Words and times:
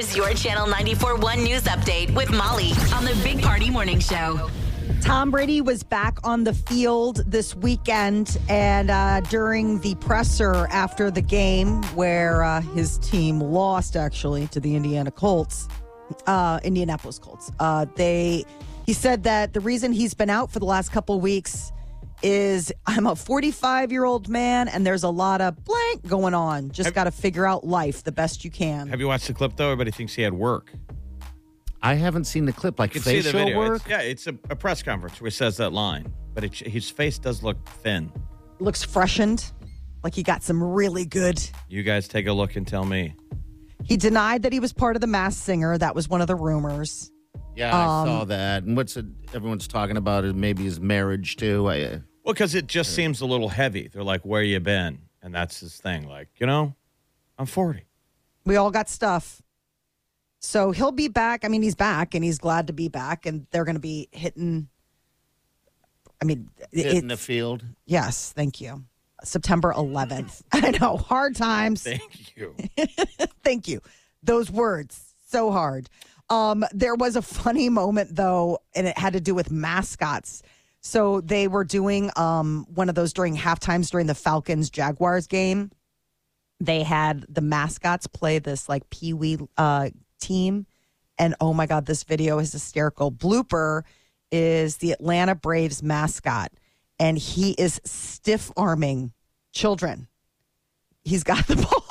Your 0.00 0.32
Channel 0.32 0.66
94.1 0.66 1.44
News 1.44 1.64
Update 1.64 2.14
with 2.14 2.30
Molly 2.30 2.70
on 2.94 3.04
the 3.04 3.14
Big 3.22 3.42
Party 3.42 3.68
Morning 3.68 4.00
Show. 4.00 4.50
Tom 5.02 5.30
Brady 5.30 5.60
was 5.60 5.82
back 5.82 6.16
on 6.24 6.42
the 6.42 6.54
field 6.54 7.22
this 7.26 7.54
weekend, 7.54 8.38
and 8.48 8.90
uh, 8.90 9.20
during 9.28 9.78
the 9.80 9.94
presser 9.96 10.66
after 10.68 11.10
the 11.10 11.20
game, 11.20 11.82
where 11.94 12.42
uh, 12.42 12.62
his 12.62 12.96
team 12.98 13.40
lost 13.40 13.94
actually 13.94 14.46
to 14.48 14.58
the 14.58 14.74
Indiana 14.74 15.10
Colts, 15.10 15.68
uh, 16.26 16.60
Indianapolis 16.64 17.18
Colts, 17.18 17.52
uh, 17.60 17.84
they 17.94 18.46
he 18.86 18.94
said 18.94 19.24
that 19.24 19.52
the 19.52 19.60
reason 19.60 19.92
he's 19.92 20.14
been 20.14 20.30
out 20.30 20.50
for 20.50 20.60
the 20.60 20.64
last 20.64 20.92
couple 20.92 21.20
weeks 21.20 21.72
is 22.22 22.72
I'm 22.86 23.06
a 23.06 23.16
45 23.16 23.92
year 23.92 24.04
old 24.04 24.28
man, 24.28 24.68
and 24.68 24.86
there's 24.86 25.02
a 25.02 25.08
lot 25.10 25.40
of 25.40 25.64
blank 25.64 26.06
going 26.06 26.34
on. 26.34 26.70
Just 26.70 26.94
got 26.94 27.04
to 27.04 27.10
figure 27.10 27.46
out 27.46 27.66
life 27.66 28.04
the 28.04 28.12
best 28.12 28.44
you 28.44 28.50
can. 28.50 28.88
Have 28.88 29.00
you 29.00 29.08
watched 29.08 29.26
the 29.26 29.34
clip 29.34 29.56
though? 29.56 29.66
Everybody 29.66 29.90
thinks 29.90 30.14
he 30.14 30.22
had 30.22 30.34
work. 30.34 30.72
I 31.82 31.94
haven't 31.94 32.24
seen 32.24 32.44
the 32.44 32.52
clip. 32.52 32.78
Like 32.78 32.94
You 32.94 33.00
can 33.00 33.10
see 33.10 33.20
the 33.20 33.32
video. 33.32 33.58
work. 33.58 33.76
It's, 33.82 33.88
yeah, 33.88 34.00
it's 34.00 34.26
a, 34.26 34.34
a 34.50 34.56
press 34.56 34.82
conference 34.82 35.20
where 35.20 35.30
he 35.30 35.34
says 35.34 35.56
that 35.56 35.72
line, 35.72 36.12
but 36.34 36.44
it, 36.44 36.54
his 36.54 36.90
face 36.90 37.18
does 37.18 37.42
look 37.42 37.56
thin. 37.82 38.12
Looks 38.58 38.82
freshened, 38.84 39.50
like 40.04 40.14
he 40.14 40.22
got 40.22 40.42
some 40.42 40.62
really 40.62 41.06
good 41.06 41.40
You 41.68 41.82
guys 41.82 42.06
take 42.06 42.26
a 42.26 42.32
look 42.32 42.56
and 42.56 42.66
tell 42.66 42.84
me. 42.84 43.14
He 43.82 43.96
denied 43.96 44.42
that 44.42 44.52
he 44.52 44.60
was 44.60 44.74
part 44.74 44.94
of 44.94 45.00
the 45.00 45.06
Masked 45.06 45.42
Singer. 45.42 45.78
That 45.78 45.94
was 45.94 46.06
one 46.08 46.20
of 46.20 46.26
the 46.26 46.34
rumors. 46.36 47.10
Yeah, 47.56 47.74
I 47.74 48.02
Um, 48.02 48.06
saw 48.06 48.24
that. 48.26 48.64
And 48.64 48.76
what's 48.76 48.96
it, 48.98 49.06
everyone's 49.32 49.66
talking 49.66 49.96
about 49.96 50.26
is 50.26 50.34
maybe 50.34 50.64
his 50.64 50.78
marriage 50.80 51.36
too. 51.36 51.66
I, 51.68 51.80
uh, 51.80 51.98
Well, 52.24 52.34
because 52.34 52.54
it 52.54 52.66
just 52.66 52.94
seems 52.94 53.20
a 53.20 53.26
little 53.26 53.48
heavy. 53.48 53.88
They're 53.88 54.02
like, 54.04 54.22
"Where 54.24 54.42
you 54.42 54.60
been?" 54.60 55.02
And 55.22 55.34
that's 55.34 55.60
his 55.60 55.76
thing. 55.76 56.08
Like, 56.08 56.28
you 56.38 56.46
know, 56.46 56.74
I'm 57.38 57.46
40. 57.46 57.84
We 58.44 58.56
all 58.56 58.70
got 58.70 58.88
stuff. 58.88 59.42
So 60.40 60.70
he'll 60.70 60.92
be 60.92 61.08
back. 61.08 61.44
I 61.44 61.48
mean, 61.48 61.62
he's 61.62 61.74
back 61.74 62.14
and 62.14 62.24
he's 62.24 62.38
glad 62.38 62.68
to 62.68 62.72
be 62.72 62.88
back. 62.88 63.26
And 63.26 63.46
they're 63.50 63.64
going 63.64 63.76
to 63.76 63.80
be 63.80 64.08
hitting. 64.12 64.68
I 66.22 66.24
mean, 66.24 66.50
in 66.72 67.08
the 67.08 67.16
field. 67.16 67.64
yes, 67.86 68.32
thank 68.32 68.60
you. 68.60 68.84
September 69.22 69.72
11th. 69.74 70.42
I 70.52 70.70
know, 70.72 70.96
hard 70.96 71.36
times. 71.36 71.82
Thank 71.82 72.36
you. 72.36 72.54
Thank 73.44 73.68
you. 73.68 73.80
Those 74.22 74.50
words, 74.50 75.14
so 75.26 75.50
hard. 75.50 75.88
Um, 76.28 76.64
there 76.72 76.94
was 76.94 77.16
a 77.16 77.22
funny 77.22 77.68
moment 77.68 78.16
though, 78.16 78.58
and 78.74 78.86
it 78.86 78.96
had 78.96 79.14
to 79.14 79.20
do 79.20 79.34
with 79.34 79.50
mascots. 79.50 80.42
So 80.80 81.20
they 81.20 81.48
were 81.48 81.64
doing 81.64 82.10
um, 82.16 82.66
one 82.72 82.88
of 82.88 82.94
those 82.94 83.12
during 83.12 83.34
half 83.34 83.60
times 83.60 83.90
during 83.90 84.06
the 84.06 84.14
Falcons 84.14 84.70
Jaguars 84.70 85.26
game. 85.26 85.70
They 86.58 86.82
had 86.82 87.26
the 87.28 87.40
mascots 87.40 88.06
play 88.06 88.38
this 88.38 88.68
like 88.68 88.88
Pee 88.90 89.12
Wee 89.12 89.38
uh, 89.56 89.90
team, 90.20 90.66
and 91.18 91.34
oh 91.40 91.54
my 91.54 91.66
god, 91.66 91.86
this 91.86 92.04
video 92.04 92.38
is 92.38 92.52
hysterical. 92.52 93.10
Blooper 93.10 93.82
is 94.30 94.76
the 94.78 94.92
Atlanta 94.92 95.34
Braves 95.34 95.82
mascot, 95.82 96.52
and 96.98 97.16
he 97.16 97.52
is 97.52 97.80
stiff 97.84 98.50
arming 98.56 99.12
children 99.52 100.08
he's 101.04 101.24
got 101.24 101.46
the 101.46 101.56
ball. 101.70 101.89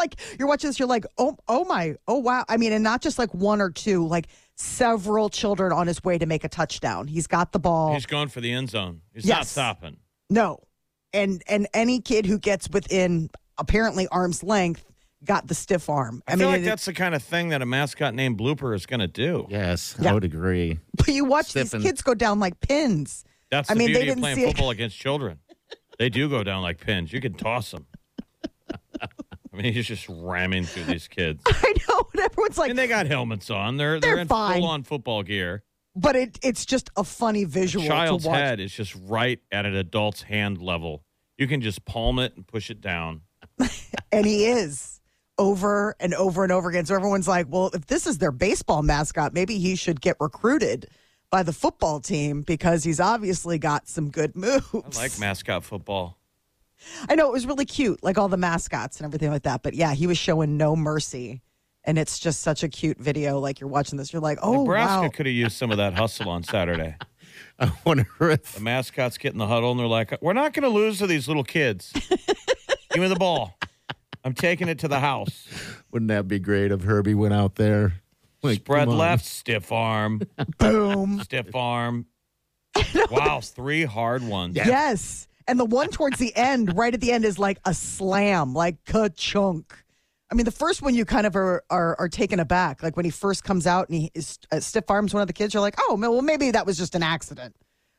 And 0.00 0.12
it's 0.12 0.18
like 0.20 0.38
you're 0.38 0.48
watching 0.48 0.68
this, 0.68 0.78
you're 0.78 0.88
like, 0.88 1.04
oh, 1.18 1.36
oh 1.48 1.64
my, 1.64 1.96
oh 2.06 2.18
wow. 2.18 2.44
I 2.48 2.56
mean, 2.56 2.72
and 2.72 2.82
not 2.84 3.02
just 3.02 3.18
like 3.18 3.32
one 3.34 3.60
or 3.60 3.70
two, 3.70 4.06
like 4.06 4.28
several 4.56 5.28
children 5.28 5.72
on 5.72 5.86
his 5.86 6.02
way 6.02 6.18
to 6.18 6.26
make 6.26 6.44
a 6.44 6.48
touchdown. 6.48 7.06
He's 7.08 7.26
got 7.26 7.52
the 7.52 7.58
ball. 7.58 7.94
He's 7.94 8.06
going 8.06 8.28
for 8.28 8.40
the 8.40 8.52
end 8.52 8.70
zone. 8.70 9.00
He's 9.14 9.26
not 9.26 9.46
stopping. 9.46 9.96
no, 10.30 10.60
and 11.12 11.42
and 11.48 11.66
any 11.74 12.00
kid 12.00 12.26
who 12.26 12.38
gets 12.38 12.68
within 12.70 13.30
apparently 13.56 14.06
arm's 14.08 14.42
length 14.42 14.84
got 15.24 15.48
the 15.48 15.54
stiff 15.54 15.88
arm. 15.88 16.22
I, 16.28 16.36
feel 16.36 16.48
like 16.48 16.60
it- 16.60 16.64
that's 16.64 16.84
the 16.84 16.92
kind 16.92 17.14
of 17.14 17.22
thing 17.22 17.48
that 17.48 17.60
a 17.62 17.66
mascot 17.66 18.14
named 18.14 18.38
Blooper 18.38 18.74
is 18.74 18.86
going 18.86 19.00
to 19.00 19.08
do. 19.08 19.46
Yes, 19.50 19.96
Yeah. 20.00 20.10
I 20.10 20.14
would 20.14 20.22
agree. 20.24 20.78
but 20.96 21.08
you 21.08 21.24
watch 21.24 21.52
these 21.52 21.70
kids 21.72 22.02
go 22.02 22.14
down 22.14 22.38
like 22.38 22.60
pins. 22.60 23.24
That's 23.50 23.68
I 23.70 23.74
the 23.74 23.78
mean, 23.78 23.88
they 23.88 23.92
beauty 23.94 24.08
of 24.10 24.14
didn't 24.16 24.22
playing 24.22 24.36
see 24.36 24.42
it. 24.44 24.46
football 24.48 24.70
against 24.70 24.96
children. 24.96 25.38
They 25.98 26.08
do 26.08 26.28
go 26.28 26.44
down 26.44 26.62
like 26.62 26.78
pins. 26.78 27.12
You 27.12 27.20
can 27.20 27.34
toss 27.34 27.72
them. 27.72 27.86
Mean, 29.62 29.72
he's 29.74 29.86
just 29.86 30.08
ramming 30.08 30.64
through 30.64 30.84
these 30.84 31.08
kids. 31.08 31.42
I 31.46 31.74
know, 31.88 32.08
and 32.12 32.22
everyone's 32.22 32.58
like, 32.58 32.70
And 32.70 32.78
they 32.78 32.86
got 32.88 33.06
helmets 33.06 33.50
on. 33.50 33.76
They're 33.76 34.00
they're, 34.00 34.12
They're 34.14 34.22
in 34.22 34.28
fine. 34.28 34.60
full 34.60 34.68
on 34.68 34.82
football 34.84 35.22
gear. 35.22 35.62
but 35.96 36.16
it 36.16 36.38
it's 36.42 36.64
just 36.66 36.90
a 36.96 37.04
funny 37.04 37.44
visual 37.44 37.84
Child's 37.86 38.24
to 38.24 38.30
watch. 38.30 38.38
head 38.38 38.60
is 38.60 38.72
just 38.72 38.94
right 39.06 39.40
at 39.52 39.66
an 39.66 39.74
adult's 39.74 40.22
hand 40.22 40.62
level. 40.62 41.04
You 41.38 41.46
can 41.46 41.60
just 41.60 41.84
palm 41.84 42.18
it 42.18 42.34
and 42.36 42.46
push 42.46 42.70
it 42.70 42.80
down. 42.80 43.22
And 44.10 44.24
he 44.24 44.46
is 44.46 45.00
over 45.36 45.94
and 46.00 46.14
over 46.14 46.42
and 46.42 46.50
over 46.50 46.68
again. 46.70 46.86
So 46.86 46.94
everyone's 46.94 47.28
like, 47.28 47.46
well, 47.50 47.70
if 47.74 47.86
this 47.86 48.06
is 48.06 48.18
their 48.18 48.32
baseball 48.32 48.82
mascot, 48.82 49.34
maybe 49.34 49.58
he 49.58 49.76
should 49.76 50.00
get 50.00 50.16
recruited 50.18 50.88
by 51.30 51.42
the 51.42 51.52
football 51.52 52.00
team 52.00 52.40
because 52.42 52.84
he's 52.84 53.00
obviously 53.00 53.58
got 53.58 53.86
some 53.86 54.10
good 54.10 54.34
moves. 54.34 54.98
I 54.98 55.02
like 55.02 55.18
mascot 55.20 55.62
football. 55.62 56.17
I 57.08 57.14
know 57.14 57.28
it 57.28 57.32
was 57.32 57.46
really 57.46 57.64
cute, 57.64 58.02
like 58.02 58.18
all 58.18 58.28
the 58.28 58.36
mascots 58.36 58.98
and 58.98 59.06
everything 59.06 59.30
like 59.30 59.42
that. 59.42 59.62
But 59.62 59.74
yeah, 59.74 59.94
he 59.94 60.06
was 60.06 60.18
showing 60.18 60.56
no 60.56 60.76
mercy. 60.76 61.42
And 61.84 61.98
it's 61.98 62.18
just 62.18 62.40
such 62.40 62.62
a 62.62 62.68
cute 62.68 62.98
video. 62.98 63.38
Like 63.38 63.60
you're 63.60 63.70
watching 63.70 63.96
this, 63.98 64.12
you're 64.12 64.22
like, 64.22 64.38
oh, 64.42 64.62
Nebraska 64.64 65.02
wow. 65.02 65.08
could 65.08 65.26
have 65.26 65.34
used 65.34 65.56
some 65.56 65.70
of 65.70 65.78
that 65.78 65.94
hustle 65.94 66.28
on 66.28 66.42
Saturday. 66.42 66.96
I 67.60 67.72
wonder 67.84 68.06
if 68.20 68.54
The 68.54 68.60
mascots 68.60 69.18
get 69.18 69.32
in 69.32 69.38
the 69.38 69.46
huddle 69.46 69.70
and 69.70 69.80
they're 69.80 69.86
like, 69.86 70.20
"We're 70.22 70.32
not 70.32 70.52
going 70.52 70.62
to 70.62 70.68
lose 70.68 70.98
to 70.98 71.06
these 71.06 71.26
little 71.28 71.44
kids. 71.44 71.92
Give 72.92 73.02
me 73.02 73.08
the 73.08 73.16
ball. 73.16 73.58
I'm 74.24 74.34
taking 74.34 74.68
it 74.68 74.78
to 74.80 74.88
the 74.88 75.00
house. 75.00 75.46
wouldn't 75.90 76.08
that 76.08 76.28
be 76.28 76.38
great 76.38 76.72
if 76.72 76.82
Herbie 76.82 77.14
went 77.14 77.34
out 77.34 77.54
there? 77.56 77.94
Like, 78.42 78.56
Spread 78.60 78.88
left, 78.88 79.24
stiff 79.24 79.72
arm, 79.72 80.22
Boom. 80.58 81.20
stiff 81.22 81.54
arm. 81.54 82.06
Wow, 83.10 83.40
three 83.40 83.84
hard 83.84 84.22
ones. 84.22 84.54
Yes. 84.56 85.27
And 85.48 85.58
the 85.58 85.64
one 85.64 85.88
towards 85.88 86.18
the 86.18 86.34
end, 86.36 86.76
right 86.76 86.92
at 86.94 87.00
the 87.00 87.10
end, 87.10 87.24
is 87.24 87.38
like 87.38 87.58
a 87.64 87.72
slam, 87.74 88.52
like 88.54 88.76
ka 88.84 89.08
chunk. 89.08 89.74
I 90.30 90.34
mean, 90.34 90.44
the 90.44 90.50
first 90.52 90.82
one 90.82 90.94
you 90.94 91.04
kind 91.06 91.26
of 91.26 91.34
are, 91.36 91.64
are 91.70 91.96
are 91.98 92.08
taken 92.08 92.38
aback. 92.38 92.82
Like 92.82 92.96
when 92.96 93.06
he 93.06 93.10
first 93.10 93.44
comes 93.44 93.66
out 93.66 93.88
and 93.88 93.98
he 93.98 94.10
is, 94.14 94.38
uh, 94.52 94.60
stiff 94.60 94.84
arms 94.90 95.14
one 95.14 95.22
of 95.22 95.26
the 95.26 95.32
kids, 95.32 95.54
you're 95.54 95.62
like, 95.62 95.76
oh, 95.78 95.96
well, 95.98 96.20
maybe 96.22 96.50
that 96.50 96.66
was 96.66 96.76
just 96.76 96.94
an 96.94 97.02
accident. 97.02 97.56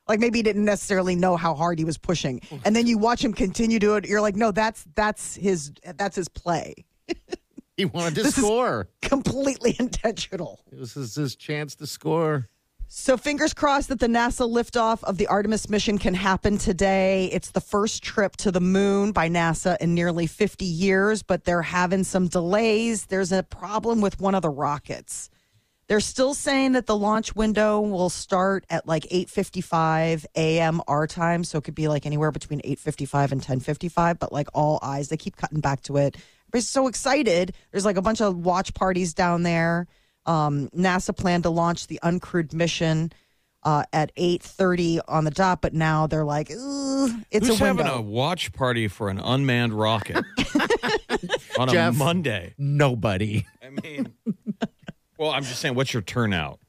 Like 0.07 0.19
maybe 0.19 0.39
he 0.39 0.43
didn't 0.43 0.65
necessarily 0.65 1.15
know 1.15 1.35
how 1.37 1.55
hard 1.55 1.79
he 1.79 1.85
was 1.85 1.97
pushing. 1.97 2.41
And 2.65 2.75
then 2.75 2.85
you 2.87 2.97
watch 2.97 3.23
him 3.23 3.33
continue 3.33 3.79
to 3.79 3.95
it. 3.95 4.05
You're 4.07 4.21
like, 4.21 4.35
no, 4.35 4.51
that's 4.51 4.85
that's 4.95 5.35
his 5.35 5.71
that's 5.97 6.15
his 6.15 6.29
play. 6.29 6.75
He 7.77 7.85
wanted 7.85 8.15
to 8.15 8.23
This 8.23 8.37
is- 8.37 8.43
score. 8.43 8.89
Completely 9.01 9.75
intentional. 9.79 10.59
This 10.71 10.95
is 10.97 11.15
his 11.15 11.35
chance 11.35 11.73
to 11.75 11.87
score. 11.87 12.47
So 12.91 13.17
fingers 13.17 13.53
crossed 13.53 13.89
that 13.89 13.99
the 13.99 14.07
NASA 14.07 14.49
liftoff 14.49 15.03
of 15.03 15.17
the 15.19 15.27
Artemis 15.27 15.69
mission 15.69 15.99
can 15.99 16.15
happen 16.15 16.57
today. 16.57 17.29
It's 17.31 17.51
the 17.51 17.61
first 17.61 18.01
trip 18.01 18.35
to 18.37 18.51
the 18.51 18.59
moon 18.59 19.11
by 19.11 19.29
NASA 19.29 19.77
in 19.79 19.93
nearly 19.93 20.25
50 20.25 20.65
years, 20.65 21.21
but 21.21 21.43
they're 21.43 21.61
having 21.61 22.03
some 22.03 22.27
delays. 22.27 23.05
There's 23.05 23.31
a 23.31 23.43
problem 23.43 24.01
with 24.01 24.19
one 24.19 24.33
of 24.33 24.41
the 24.41 24.49
rockets. 24.49 25.29
They're 25.87 25.99
still 25.99 26.33
saying 26.33 26.71
that 26.71 26.87
the 26.87 26.97
launch 26.97 27.35
window 27.35 27.79
will 27.79 28.09
start 28.09 28.65
at 28.71 28.87
like 28.87 29.03
8:55 29.11 30.25
a.m. 30.35 30.81
our 30.87 31.05
time, 31.05 31.43
so 31.43 31.59
it 31.59 31.65
could 31.65 31.75
be 31.75 31.87
like 31.87 32.07
anywhere 32.07 32.31
between 32.31 32.59
8:55 32.61 33.31
and 33.31 33.41
10:55, 33.41 34.17
but 34.17 34.33
like 34.33 34.47
all 34.55 34.79
eyes, 34.81 35.09
they 35.09 35.17
keep 35.17 35.35
cutting 35.35 35.61
back 35.61 35.83
to 35.83 35.97
it. 35.97 36.17
Everybody's 36.45 36.69
so 36.69 36.87
excited. 36.87 37.53
There's 37.69 37.85
like 37.85 37.97
a 37.97 38.01
bunch 38.01 38.19
of 38.19 38.35
watch 38.35 38.73
parties 38.73 39.13
down 39.13 39.43
there. 39.43 39.85
Um, 40.29 40.69
NASA 40.69 41.15
planned 41.15 41.43
to 41.43 41.49
launch 41.49 41.87
the 41.87 41.99
uncrewed 42.03 42.53
mission 42.53 43.11
uh, 43.63 43.83
at 43.91 44.15
8:30 44.15 44.99
on 45.07 45.23
the 45.23 45.31
dot, 45.31 45.61
but 45.61 45.73
now 45.73 46.05
they're 46.07 46.23
like, 46.23 46.51
"Ooh, 46.51 47.09
it's 47.31 47.47
Who's 47.47 47.59
a 47.59 47.65
having 47.65 47.87
a 47.87 47.99
watch 47.99 48.53
party 48.53 48.87
for 48.87 49.09
an 49.09 49.19
unmanned 49.19 49.73
rocket 49.73 50.23
on 51.57 51.69
a 51.69 51.71
Jeff. 51.71 51.95
Monday? 51.95 52.53
Nobody. 52.57 53.45
I 53.63 53.69
mean, 53.69 54.13
well, 55.17 55.31
I'm 55.31 55.43
just 55.43 55.59
saying, 55.59 55.75
what's 55.75 55.93
your 55.93 56.03
turnout? 56.03 56.59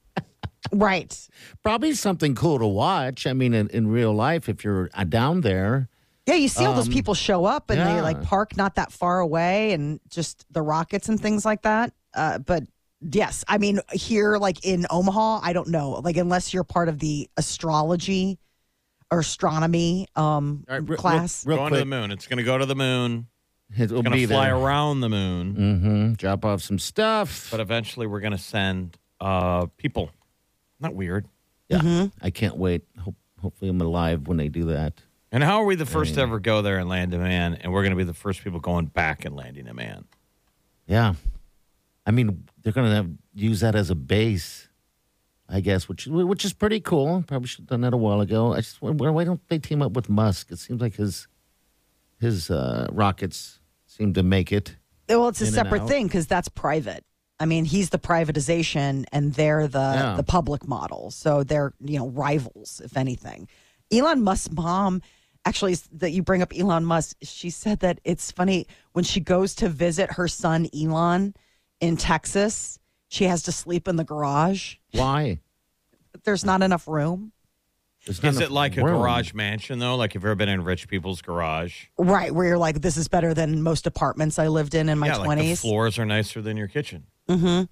right. 0.71 1.27
Probably 1.63 1.93
something 1.93 2.35
cool 2.35 2.59
to 2.59 2.67
watch. 2.67 3.27
I 3.27 3.33
mean, 3.33 3.53
in, 3.53 3.69
in 3.69 3.87
real 3.87 4.13
life, 4.13 4.49
if 4.49 4.63
you're 4.63 4.89
uh, 4.93 5.03
down 5.03 5.41
there. 5.41 5.87
Yeah, 6.27 6.35
you 6.35 6.47
see 6.47 6.65
all 6.65 6.73
those 6.73 6.87
Um, 6.87 6.93
people 6.93 7.13
show 7.13 7.45
up 7.45 7.69
and 7.69 7.79
they 7.79 8.01
like 8.01 8.21
park 8.21 8.55
not 8.55 8.75
that 8.75 8.91
far 8.91 9.19
away 9.19 9.73
and 9.73 9.99
just 10.09 10.45
the 10.51 10.61
rockets 10.61 11.09
and 11.09 11.19
things 11.19 11.45
like 11.45 11.63
that. 11.63 11.93
Uh, 12.13 12.37
but 12.37 12.63
yes, 13.01 13.43
I 13.47 13.57
mean, 13.57 13.79
here, 13.91 14.37
like 14.37 14.65
in 14.65 14.85
Omaha, 14.89 15.39
I 15.43 15.53
don't 15.53 15.69
know. 15.69 15.91
Like, 16.03 16.17
unless 16.17 16.53
you're 16.53 16.63
part 16.63 16.89
of 16.89 16.99
the 16.99 17.29
astrology 17.37 18.39
or 19.11 19.19
astronomy 19.19 20.07
um, 20.15 20.63
All 20.69 20.79
right, 20.79 20.89
re- 20.89 20.97
class. 20.97 21.45
Real, 21.45 21.57
real 21.57 21.61
Going 21.63 21.69
quick, 21.71 21.77
to 21.79 21.81
the 21.89 21.89
moon. 22.01 22.11
It's 22.11 22.27
going 22.27 22.37
to 22.37 22.43
go 22.43 22.57
to 22.57 22.65
the 22.65 22.75
moon. 22.75 23.27
it'll 23.77 24.03
Going 24.03 24.13
be 24.15 24.21
to 24.21 24.27
fly 24.33 24.45
there. 24.45 24.55
around 24.55 25.01
the 25.01 25.09
moon. 25.09 25.55
Mm-hmm. 25.55 26.13
Drop 26.13 26.45
off 26.45 26.61
some 26.61 26.79
stuff. 26.79 27.49
But 27.51 27.59
eventually, 27.59 28.07
we're 28.07 28.21
going 28.21 28.31
to 28.31 28.37
send 28.37 28.97
uh, 29.19 29.65
people. 29.77 30.11
Not 30.79 30.95
weird. 30.95 31.27
yeah, 31.69 31.79
Mm-hmm. 31.79 32.05
I 32.25 32.29
can't 32.31 32.57
wait. 32.57 32.83
Hope, 32.99 33.15
hopefully, 33.41 33.69
I'm 33.69 33.79
alive 33.81 34.27
when 34.27 34.37
they 34.37 34.47
do 34.47 34.65
that. 34.65 34.93
And 35.33 35.43
how 35.43 35.61
are 35.61 35.65
we 35.65 35.75
the 35.75 35.85
first 35.85 36.15
to 36.15 36.21
ever 36.21 36.39
go 36.39 36.61
there 36.61 36.77
and 36.79 36.89
land 36.89 37.13
a 37.13 37.17
man? 37.17 37.53
And 37.55 37.71
we're 37.71 37.83
going 37.83 37.91
to 37.91 37.95
be 37.97 38.03
the 38.03 38.13
first 38.13 38.43
people 38.43 38.59
going 38.59 38.87
back 38.87 39.23
and 39.23 39.33
landing 39.35 39.67
a 39.67 39.73
man. 39.73 40.03
Yeah, 40.87 41.13
I 42.05 42.11
mean, 42.11 42.47
they're 42.61 42.73
going 42.73 42.89
to 42.89 42.95
have 42.95 43.09
use 43.33 43.59
that 43.61 43.75
as 43.75 43.89
a 43.89 43.95
base, 43.95 44.67
I 45.47 45.59
guess, 45.61 45.87
which 45.87 46.07
which 46.07 46.43
is 46.45 46.53
pretty 46.53 46.79
cool. 46.79 47.23
Probably 47.27 47.47
should 47.47 47.61
have 47.61 47.67
done 47.67 47.81
that 47.81 47.93
a 47.93 47.97
while 47.97 48.21
ago. 48.21 48.53
I 48.53 48.57
just 48.57 48.81
why, 48.81 48.91
why 48.91 49.23
don't 49.23 49.41
they 49.49 49.59
team 49.59 49.81
up 49.81 49.93
with 49.93 50.09
Musk? 50.09 50.51
It 50.51 50.59
seems 50.59 50.81
like 50.81 50.95
his 50.95 51.27
his 52.19 52.49
uh, 52.49 52.87
rockets 52.91 53.59
seem 53.85 54.13
to 54.13 54.23
make 54.23 54.51
it. 54.51 54.77
Well, 55.09 55.27
it's 55.27 55.41
a 55.41 55.47
separate 55.47 55.87
thing 55.87 56.07
because 56.07 56.27
that's 56.27 56.47
private. 56.47 57.03
I 57.39 57.45
mean, 57.45 57.65
he's 57.65 57.89
the 57.89 57.97
privatization 57.99 59.05
and 59.11 59.33
they're 59.33 59.67
the 59.67 59.79
Yeah. 59.79 60.13
the 60.15 60.23
public 60.23 60.67
model. 60.67 61.11
So 61.11 61.43
they're, 61.43 61.73
you 61.83 61.97
know, 61.99 62.07
rivals, 62.09 62.81
if 62.85 62.95
anything. 62.95 63.47
Elon 63.91 64.21
Musk's 64.21 64.51
mom, 64.53 65.01
actually, 65.43 65.75
that 65.93 66.11
you 66.11 66.21
bring 66.23 66.41
up 66.41 66.53
Elon 66.57 66.85
Musk, 66.85 67.17
she 67.23 67.49
said 67.49 67.79
that 67.79 67.99
it's 68.05 68.31
funny 68.31 68.67
when 68.93 69.03
she 69.03 69.19
goes 69.19 69.55
to 69.55 69.67
visit 69.69 70.13
her 70.13 70.27
son, 70.27 70.67
Elon, 70.73 71.33
in 71.81 71.97
Texas, 71.97 72.79
she 73.09 73.25
has 73.25 73.43
to 73.43 73.51
sleep 73.51 73.87
in 73.87 73.97
the 73.97 74.03
garage. 74.05 74.75
Why? 74.93 75.39
There's 76.23 76.45
not 76.45 76.61
enough 76.61 76.87
room. 76.87 77.33
There's 78.05 78.23
not 78.23 78.29
Is 78.29 78.37
it 78.37 78.41
enough 78.45 78.51
like 78.51 78.77
a 78.77 78.83
room. 78.83 78.99
garage 78.99 79.33
mansion, 79.33 79.79
though? 79.79 79.95
Like, 79.95 80.13
have 80.13 80.23
you 80.23 80.29
ever 80.29 80.35
been 80.35 80.49
in 80.49 80.63
rich 80.63 80.87
people's 80.87 81.21
garage? 81.21 81.85
Right, 81.97 82.33
where 82.33 82.47
you're 82.47 82.57
like, 82.57 82.81
this 82.81 82.97
is 82.97 83.07
better 83.07 83.33
than 83.33 83.61
most 83.61 83.85
apartments 83.85 84.39
I 84.39 84.47
lived 84.47 84.73
in 84.73 84.89
in 84.89 84.97
my 84.97 85.07
yeah, 85.07 85.17
like 85.17 85.37
the 85.37 85.51
20s. 85.51 85.61
floors 85.61 85.99
are 85.99 86.05
nicer 86.05 86.41
than 86.41 86.57
your 86.57 86.67
kitchen. 86.67 87.05
Mm-hmm. 87.29 87.65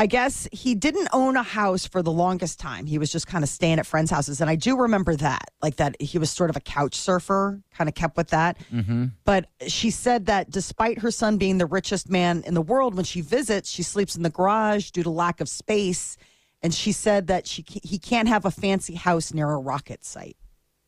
I 0.00 0.06
guess 0.06 0.48
he 0.50 0.74
didn't 0.74 1.08
own 1.12 1.36
a 1.36 1.42
house 1.42 1.86
for 1.86 2.00
the 2.00 2.10
longest 2.10 2.58
time. 2.58 2.86
He 2.86 2.96
was 2.96 3.12
just 3.12 3.26
kind 3.26 3.44
of 3.44 3.50
staying 3.50 3.78
at 3.78 3.84
friends' 3.84 4.10
houses. 4.10 4.40
And 4.40 4.48
I 4.48 4.54
do 4.54 4.78
remember 4.78 5.14
that, 5.16 5.50
like 5.60 5.76
that 5.76 6.00
he 6.00 6.16
was 6.16 6.30
sort 6.30 6.48
of 6.48 6.56
a 6.56 6.60
couch 6.60 6.94
surfer, 6.94 7.60
kind 7.74 7.86
of 7.86 7.94
kept 7.94 8.16
with 8.16 8.28
that. 8.28 8.56
Mm-hmm. 8.72 9.08
But 9.26 9.50
she 9.68 9.90
said 9.90 10.24
that 10.24 10.48
despite 10.48 11.00
her 11.00 11.10
son 11.10 11.36
being 11.36 11.58
the 11.58 11.66
richest 11.66 12.08
man 12.08 12.42
in 12.46 12.54
the 12.54 12.62
world, 12.62 12.94
when 12.94 13.04
she 13.04 13.20
visits, 13.20 13.70
she 13.70 13.82
sleeps 13.82 14.16
in 14.16 14.22
the 14.22 14.30
garage 14.30 14.90
due 14.90 15.02
to 15.02 15.10
lack 15.10 15.42
of 15.42 15.50
space. 15.50 16.16
And 16.62 16.72
she 16.72 16.92
said 16.92 17.26
that 17.26 17.46
she 17.46 17.62
he 17.68 17.98
can't 17.98 18.28
have 18.28 18.46
a 18.46 18.50
fancy 18.50 18.94
house 18.94 19.34
near 19.34 19.50
a 19.50 19.58
rocket 19.58 20.02
site. 20.02 20.38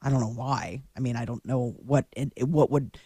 I 0.00 0.08
don't 0.08 0.20
know 0.20 0.32
why. 0.32 0.84
I 0.96 1.00
mean, 1.00 1.16
I 1.16 1.26
don't 1.26 1.44
know 1.44 1.76
what 1.84 2.06
it, 2.16 2.48
what 2.48 2.70
would 2.70 2.96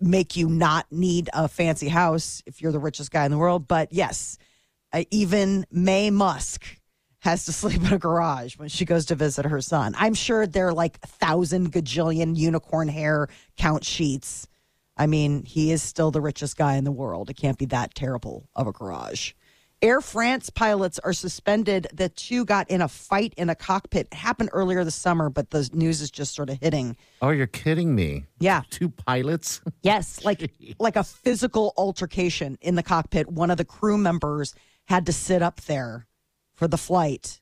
make 0.00 0.34
you 0.34 0.48
not 0.48 0.90
need 0.90 1.28
a 1.34 1.46
fancy 1.46 1.88
house 1.88 2.42
if 2.46 2.62
you're 2.62 2.72
the 2.72 2.78
richest 2.78 3.10
guy 3.10 3.26
in 3.26 3.30
the 3.30 3.36
world. 3.36 3.68
But 3.68 3.92
yes, 3.92 4.38
uh, 4.92 5.04
even 5.10 5.66
Maye 5.70 6.10
Musk 6.10 6.64
has 7.20 7.44
to 7.46 7.52
sleep 7.52 7.82
in 7.82 7.92
a 7.92 7.98
garage 7.98 8.56
when 8.56 8.68
she 8.68 8.84
goes 8.84 9.06
to 9.06 9.14
visit 9.14 9.44
her 9.44 9.60
son. 9.60 9.94
I'm 9.96 10.14
sure 10.14 10.46
there 10.46 10.68
are 10.68 10.74
like 10.74 10.98
a 11.02 11.06
thousand 11.06 11.72
gajillion 11.72 12.36
unicorn 12.36 12.88
hair 12.88 13.28
count 13.56 13.84
sheets. 13.84 14.46
I 14.96 15.06
mean, 15.06 15.44
he 15.44 15.72
is 15.72 15.82
still 15.82 16.10
the 16.10 16.20
richest 16.20 16.56
guy 16.56 16.76
in 16.76 16.84
the 16.84 16.92
world. 16.92 17.30
It 17.30 17.34
can't 17.34 17.58
be 17.58 17.64
that 17.66 17.94
terrible 17.94 18.48
of 18.54 18.66
a 18.66 18.72
garage. 18.72 19.32
Air 19.80 20.00
France 20.00 20.48
pilots 20.48 21.00
are 21.00 21.12
suspended. 21.12 21.88
The 21.92 22.08
two 22.08 22.44
got 22.44 22.70
in 22.70 22.80
a 22.80 22.86
fight 22.86 23.34
in 23.36 23.50
a 23.50 23.56
cockpit. 23.56 24.06
It 24.12 24.14
happened 24.14 24.50
earlier 24.52 24.84
this 24.84 24.94
summer, 24.94 25.28
but 25.28 25.50
the 25.50 25.68
news 25.72 26.00
is 26.00 26.08
just 26.08 26.36
sort 26.36 26.50
of 26.50 26.60
hitting. 26.60 26.96
Oh, 27.20 27.30
you're 27.30 27.48
kidding 27.48 27.92
me. 27.92 28.26
Yeah. 28.38 28.62
Two 28.70 28.88
pilots? 28.90 29.60
Yes, 29.82 30.24
like 30.24 30.52
like 30.78 30.94
a 30.94 31.02
physical 31.02 31.74
altercation 31.76 32.56
in 32.60 32.76
the 32.76 32.84
cockpit. 32.84 33.28
One 33.28 33.50
of 33.50 33.56
the 33.56 33.64
crew 33.64 33.98
members 33.98 34.54
had 34.86 35.06
to 35.06 35.12
sit 35.12 35.42
up 35.42 35.62
there 35.62 36.06
for 36.54 36.68
the 36.68 36.76
flight 36.78 37.40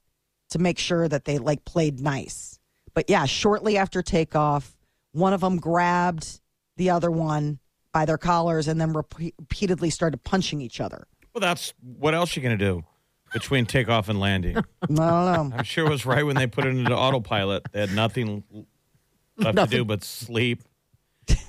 to 0.51 0.59
make 0.59 0.79
sure 0.79 1.09
that 1.09 1.25
they 1.25 1.39
like 1.39 1.65
played 1.65 2.01
nice. 2.01 2.59
But 2.95 3.09
yeah, 3.09 3.27
shortly 3.27 3.77
after 3.77 4.03
takeoff, 4.03 4.77
one 5.13 5.33
of 5.33 5.41
them 5.41 5.59
grabbed 5.59 6.41
the 6.77 6.91
other 6.91 7.11
one 7.11 7.59
by 7.93 8.05
their 8.05 8.19
collars 8.19 8.69
and 8.69 8.81
then 8.81 8.93
repe- 8.93 9.35
repeatedly 9.39 9.91
started 9.91 10.23
punching 10.25 10.61
each 10.61 10.81
other. 10.81 11.07
Well, 11.35 11.41
that's 11.41 11.73
what 11.81 12.15
else 12.15 12.37
you 12.37 12.43
going 12.43 12.59
to 12.59 12.65
do 12.65 12.85
between 13.33 13.67
takeoff 13.67 14.09
and 14.09 14.19
landing? 14.19 14.57
I 14.83 14.87
don't 14.87 14.97
know. 14.97 15.53
I'm 15.57 15.65
sure 15.65 15.87
it 15.87 15.91
was 15.91 16.07
right 16.07 16.25
when 16.25 16.37
they 16.37 16.47
put 16.47 16.67
it 16.67 16.71
into 16.71 16.97
autopilot. 16.97 17.71
They 17.73 17.81
had 17.81 17.95
nothing 17.95 18.45
left 19.37 19.59
to 19.59 19.67
do 19.67 19.85
but 19.85 20.05
sleep. 20.05 20.63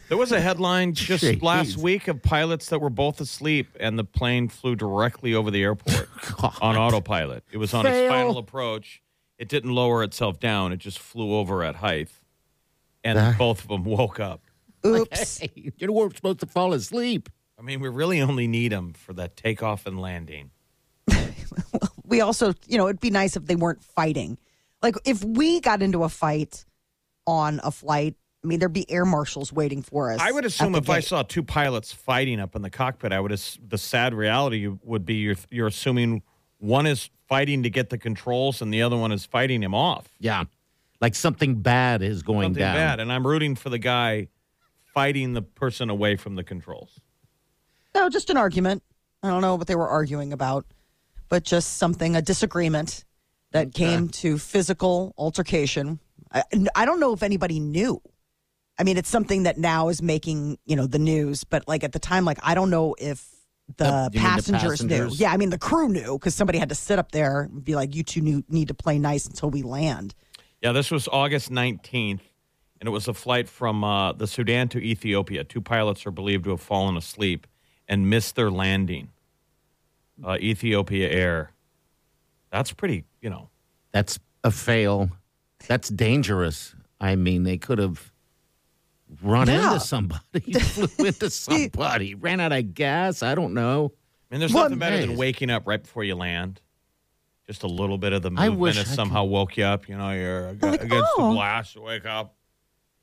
There 0.09 0.17
was 0.17 0.31
a 0.31 0.41
headline 0.41 0.93
just 0.95 1.23
Jeez. 1.23 1.41
last 1.41 1.77
week 1.77 2.07
of 2.07 2.21
pilots 2.21 2.67
that 2.69 2.79
were 2.79 2.89
both 2.89 3.21
asleep, 3.21 3.69
and 3.79 3.97
the 3.97 4.03
plane 4.03 4.49
flew 4.49 4.75
directly 4.75 5.33
over 5.33 5.49
the 5.51 5.63
airport 5.63 6.09
on 6.61 6.75
autopilot. 6.77 7.43
It 7.51 7.57
was 7.57 7.73
on 7.73 7.85
its 7.85 8.09
final 8.09 8.37
approach. 8.37 9.01
It 9.37 9.47
didn't 9.47 9.71
lower 9.71 10.03
itself 10.03 10.39
down; 10.39 10.71
it 10.73 10.77
just 10.77 10.99
flew 10.99 11.33
over 11.35 11.63
at 11.63 11.75
height, 11.77 12.09
and 13.03 13.17
That- 13.17 13.37
both 13.37 13.61
of 13.63 13.69
them 13.69 13.85
woke 13.85 14.19
up. 14.19 14.41
Oops. 14.85 15.39
Hey, 15.41 15.71
you 15.77 15.93
weren't 15.93 16.15
supposed 16.15 16.39
to 16.41 16.45
fall 16.45 16.73
asleep. 16.73 17.29
I 17.57 17.61
mean, 17.61 17.79
we 17.79 17.89
really 17.89 18.21
only 18.21 18.47
need 18.47 18.71
them 18.71 18.93
for 18.93 19.13
that 19.13 19.37
takeoff 19.37 19.85
and 19.85 19.99
landing. 20.01 20.49
we 22.03 22.21
also, 22.21 22.53
you 22.67 22.77
know, 22.77 22.87
it'd 22.87 22.99
be 22.99 23.11
nice 23.11 23.35
if 23.35 23.45
they 23.45 23.55
weren't 23.55 23.83
fighting. 23.83 24.37
Like 24.81 24.95
if 25.05 25.23
we 25.23 25.59
got 25.61 25.81
into 25.81 26.03
a 26.03 26.09
fight 26.09 26.65
on 27.27 27.61
a 27.63 27.69
flight, 27.71 28.15
I 28.43 28.47
mean, 28.47 28.59
there'd 28.59 28.73
be 28.73 28.89
air 28.89 29.05
marshals 29.05 29.53
waiting 29.53 29.83
for 29.83 30.11
us. 30.11 30.19
I 30.19 30.31
would 30.31 30.45
assume 30.45 30.71
the 30.71 30.79
if 30.79 30.89
I 30.89 30.99
saw 30.99 31.21
two 31.21 31.43
pilots 31.43 31.91
fighting 31.91 32.39
up 32.39 32.55
in 32.55 32.63
the 32.63 32.71
cockpit, 32.71 33.11
I 33.11 33.19
would. 33.19 33.31
Ass- 33.31 33.59
the 33.65 33.77
sad 33.77 34.13
reality 34.13 34.67
would 34.83 35.05
be 35.05 35.15
you're, 35.15 35.35
you're 35.51 35.67
assuming 35.67 36.23
one 36.57 36.87
is 36.87 37.09
fighting 37.27 37.63
to 37.63 37.69
get 37.69 37.89
the 37.89 37.97
controls 37.97 38.61
and 38.61 38.73
the 38.73 38.81
other 38.81 38.97
one 38.97 39.11
is 39.11 39.25
fighting 39.25 39.61
him 39.61 39.75
off. 39.75 40.07
Yeah. 40.19 40.45
Like 40.99 41.15
something 41.15 41.61
bad 41.61 42.01
is 42.01 42.23
going 42.23 42.45
Something 42.45 42.61
down. 42.61 42.75
bad, 42.75 42.99
and 42.99 43.11
I'm 43.11 43.25
rooting 43.25 43.55
for 43.55 43.69
the 43.69 43.79
guy 43.79 44.27
fighting 44.93 45.33
the 45.33 45.41
person 45.41 45.89
away 45.89 46.15
from 46.15 46.35
the 46.35 46.43
controls. 46.43 46.99
No, 47.95 48.09
just 48.09 48.29
an 48.29 48.37
argument. 48.37 48.83
I 49.23 49.29
don't 49.29 49.41
know 49.41 49.55
what 49.55 49.67
they 49.67 49.75
were 49.75 49.87
arguing 49.87 50.33
about, 50.33 50.65
but 51.29 51.43
just 51.43 51.77
something, 51.77 52.15
a 52.15 52.21
disagreement 52.21 53.03
that 53.51 53.73
came 53.73 54.09
to 54.09 54.37
physical 54.37 55.13
altercation. 55.17 55.99
I, 56.31 56.43
I 56.75 56.85
don't 56.85 56.99
know 56.99 57.13
if 57.13 57.21
anybody 57.23 57.59
knew. 57.59 58.01
I 58.81 58.83
mean, 58.83 58.97
it's 58.97 59.09
something 59.09 59.43
that 59.43 59.59
now 59.59 59.89
is 59.89 60.01
making, 60.01 60.57
you 60.65 60.75
know, 60.75 60.87
the 60.87 60.97
news, 60.97 61.43
but 61.43 61.67
like 61.67 61.83
at 61.83 61.91
the 61.91 61.99
time, 61.99 62.25
like, 62.25 62.39
I 62.41 62.55
don't 62.55 62.71
know 62.71 62.95
if 62.97 63.23
the, 63.77 63.83
The- 63.83 63.89
you 63.91 63.93
mean 63.93 64.09
the 64.09 64.19
passengers, 64.19 64.83
knew. 64.83 65.07
Yeah, 65.13 65.31
I 65.31 65.37
mean, 65.37 65.51
the 65.51 65.59
crew 65.59 65.87
knew 65.87 66.17
because 66.17 66.33
somebody 66.33 66.57
had 66.57 66.69
to 66.69 66.75
sit 66.75 66.97
up 66.97 67.11
there 67.11 67.41
and 67.41 67.63
be 67.63 67.75
like, 67.75 67.93
you 67.93 68.01
two 68.01 68.21
knew, 68.21 68.43
need 68.49 68.69
to 68.69 68.73
play 68.73 68.97
nice 68.97 69.27
until 69.27 69.51
we 69.51 69.61
land. 69.61 70.15
Yeah, 70.63 70.71
this 70.71 70.89
was 70.89 71.07
August 71.11 71.51
19th, 71.51 72.21
and 72.79 72.87
it 72.87 72.89
was 72.89 73.07
a 73.07 73.13
flight 73.13 73.47
from 73.47 73.83
uh, 73.83 74.13
the 74.13 74.25
Sudan 74.25 74.67
to 74.69 74.79
Ethiopia. 74.79 75.43
Two 75.43 75.61
pilots 75.61 76.07
are 76.07 76.11
believed 76.11 76.45
to 76.45 76.49
have 76.49 76.61
fallen 76.61 76.97
asleep 76.97 77.45
and 77.87 78.09
missed 78.09 78.35
their 78.35 78.49
landing. 78.49 79.09
Uh, 80.23 80.37
Ethiopia 80.39 81.07
Air. 81.07 81.51
That's 82.51 82.73
pretty, 82.73 83.05
you 83.21 83.29
know. 83.29 83.49
That's 83.91 84.17
a 84.43 84.49
fail. 84.49 85.11
That's 85.67 85.89
dangerous. 85.89 86.73
I 86.99 87.15
mean, 87.15 87.43
they 87.43 87.57
could 87.59 87.77
have 87.77 88.10
run 89.21 89.47
Yeah. 89.47 89.73
into 89.73 89.79
somebody, 89.79 90.53
flew 90.59 91.05
into 91.05 91.29
somebody, 91.29 92.15
ran 92.15 92.39
out 92.39 92.51
of 92.51 92.73
gas. 92.73 93.23
I 93.23 93.35
don't 93.35 93.53
know. 93.53 93.91
I 94.29 94.35
mean, 94.35 94.39
there's 94.39 94.53
Well, 94.53 94.63
nothing 94.63 94.79
better 94.79 94.97
than 94.99 95.17
waking 95.17 95.49
up 95.49 95.67
right 95.67 95.81
before 95.81 96.03
you 96.03 96.15
land. 96.15 96.61
Just 97.47 97.63
a 97.63 97.67
little 97.67 97.97
bit 97.97 98.13
of 98.13 98.21
the 98.21 98.31
movement 98.31 98.77
has 98.77 98.91
I 98.91 98.95
somehow 98.95 99.25
woke 99.25 99.57
you 99.57 99.65
up. 99.65 99.89
You 99.89 99.97
know, 99.97 100.11
you're 100.11 100.45
oh, 100.45 100.49
ag- 100.51 100.63
like, 100.63 100.83
against 100.83 101.11
oh. 101.17 101.29
the 101.29 101.33
blast. 101.35 101.75
You 101.75 101.81
wake 101.81 102.05
up. 102.05 102.35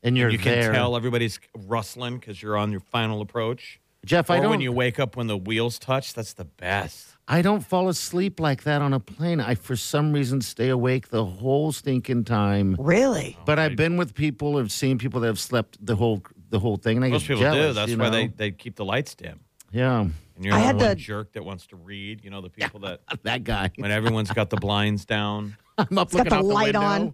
And 0.01 0.17
you're 0.17 0.29
you 0.29 0.37
can 0.37 0.59
there. 0.59 0.71
tell 0.71 0.95
everybody's 0.95 1.39
rustling 1.67 2.17
because 2.17 2.41
you're 2.41 2.57
on 2.57 2.71
your 2.71 2.79
final 2.79 3.21
approach. 3.21 3.79
Jeff, 4.05 4.29
or 4.29 4.33
I 4.33 4.39
don't. 4.39 4.49
when 4.49 4.61
you 4.61 4.71
wake 4.71 4.97
up 4.97 5.17
when 5.17 5.27
the 5.27 5.37
wheels 5.37 5.77
touch, 5.77 6.13
that's 6.13 6.33
the 6.33 6.45
best. 6.45 7.17
I 7.31 7.43
don't 7.43 7.61
fall 7.61 7.89
asleep 7.89 8.39
like 8.39 8.63
that 8.63 8.81
on 8.81 8.91
a 8.91 8.99
plane. 8.99 9.39
I, 9.39 9.53
for 9.53 9.75
some 9.75 10.11
reason, 10.11 10.41
stay 10.41 10.69
awake 10.69 11.09
the 11.09 11.23
whole 11.23 11.71
stinking 11.71 12.23
time. 12.23 12.75
Really? 12.79 13.37
But 13.45 13.59
I've 13.59 13.75
been 13.75 13.97
with 13.97 14.15
people, 14.15 14.57
I've 14.57 14.71
seen 14.71 14.97
people 14.97 15.21
that 15.21 15.27
have 15.27 15.39
slept 15.39 15.77
the 15.85 15.95
whole 15.95 16.23
the 16.49 16.59
whole 16.59 16.77
thing, 16.77 16.97
and 16.97 17.05
I 17.05 17.09
Most 17.09 17.27
get 17.27 17.37
people 17.37 17.51
do. 17.51 17.57
jealous, 17.59 17.75
That's 17.75 17.91
you 17.91 17.97
why 17.99 18.05
know? 18.05 18.11
they, 18.11 18.27
they 18.27 18.49
keep 18.51 18.75
the 18.75 18.83
lights 18.83 19.13
dim. 19.13 19.39
yeah, 19.71 19.99
And 20.01 20.13
you're 20.39 20.55
I 20.55 20.57
the 20.59 20.65
had 20.65 20.75
one 20.77 20.87
to- 20.87 20.95
jerk 20.95 21.33
that 21.33 21.45
wants 21.45 21.67
to 21.67 21.75
read. 21.75 22.23
You 22.23 22.31
know, 22.31 22.41
the 22.41 22.49
people 22.49 22.79
that 22.79 23.01
that 23.23 23.43
guy. 23.43 23.69
when 23.75 23.91
everyone's 23.91 24.31
got 24.31 24.49
the 24.49 24.57
blinds 24.57 25.05
down. 25.05 25.55
I'm 25.77 25.95
up 25.99 26.07
It's 26.07 26.15
got 26.15 26.25
looking 26.25 26.29
the 26.31 26.35
out 26.37 26.45
light 26.45 26.63
window. 26.73 26.81
on. 26.81 27.13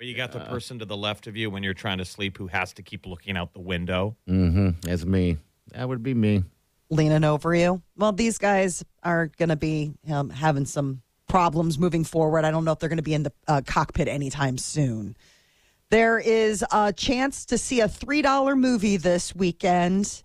Or 0.00 0.04
you 0.04 0.14
got 0.16 0.30
the 0.30 0.38
person 0.40 0.78
to 0.78 0.84
the 0.84 0.96
left 0.96 1.26
of 1.26 1.36
you 1.36 1.50
when 1.50 1.62
you're 1.64 1.74
trying 1.74 1.98
to 1.98 2.04
sleep 2.04 2.38
who 2.38 2.46
has 2.46 2.72
to 2.74 2.82
keep 2.82 3.04
looking 3.06 3.36
out 3.36 3.52
the 3.54 3.60
window. 3.60 4.16
Mm-hmm. 4.28 4.70
That's 4.82 5.04
me. 5.04 5.38
That 5.72 5.88
would 5.88 6.02
be 6.04 6.14
me. 6.14 6.44
Leaning 6.94 7.24
over 7.24 7.54
you. 7.54 7.82
Well, 7.96 8.12
these 8.12 8.38
guys 8.38 8.84
are 9.02 9.26
going 9.26 9.48
to 9.50 9.56
be 9.56 9.92
um, 10.10 10.30
having 10.30 10.64
some 10.64 11.02
problems 11.28 11.78
moving 11.78 12.04
forward. 12.04 12.44
I 12.44 12.50
don't 12.50 12.64
know 12.64 12.72
if 12.72 12.78
they're 12.78 12.88
going 12.88 12.96
to 12.98 13.02
be 13.02 13.14
in 13.14 13.24
the 13.24 13.32
uh, 13.48 13.62
cockpit 13.66 14.08
anytime 14.08 14.56
soon. 14.58 15.16
There 15.90 16.18
is 16.18 16.64
a 16.72 16.92
chance 16.92 17.44
to 17.46 17.58
see 17.58 17.80
a 17.80 17.88
$3 17.88 18.58
movie 18.58 18.96
this 18.96 19.34
weekend. 19.34 20.22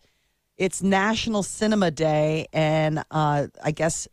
It's 0.57 0.81
National 0.81 1.43
Cinema 1.43 1.91
Day, 1.91 2.47
and 2.53 3.03
uh, 3.11 3.47
I 3.63 3.71
guess 3.71 4.07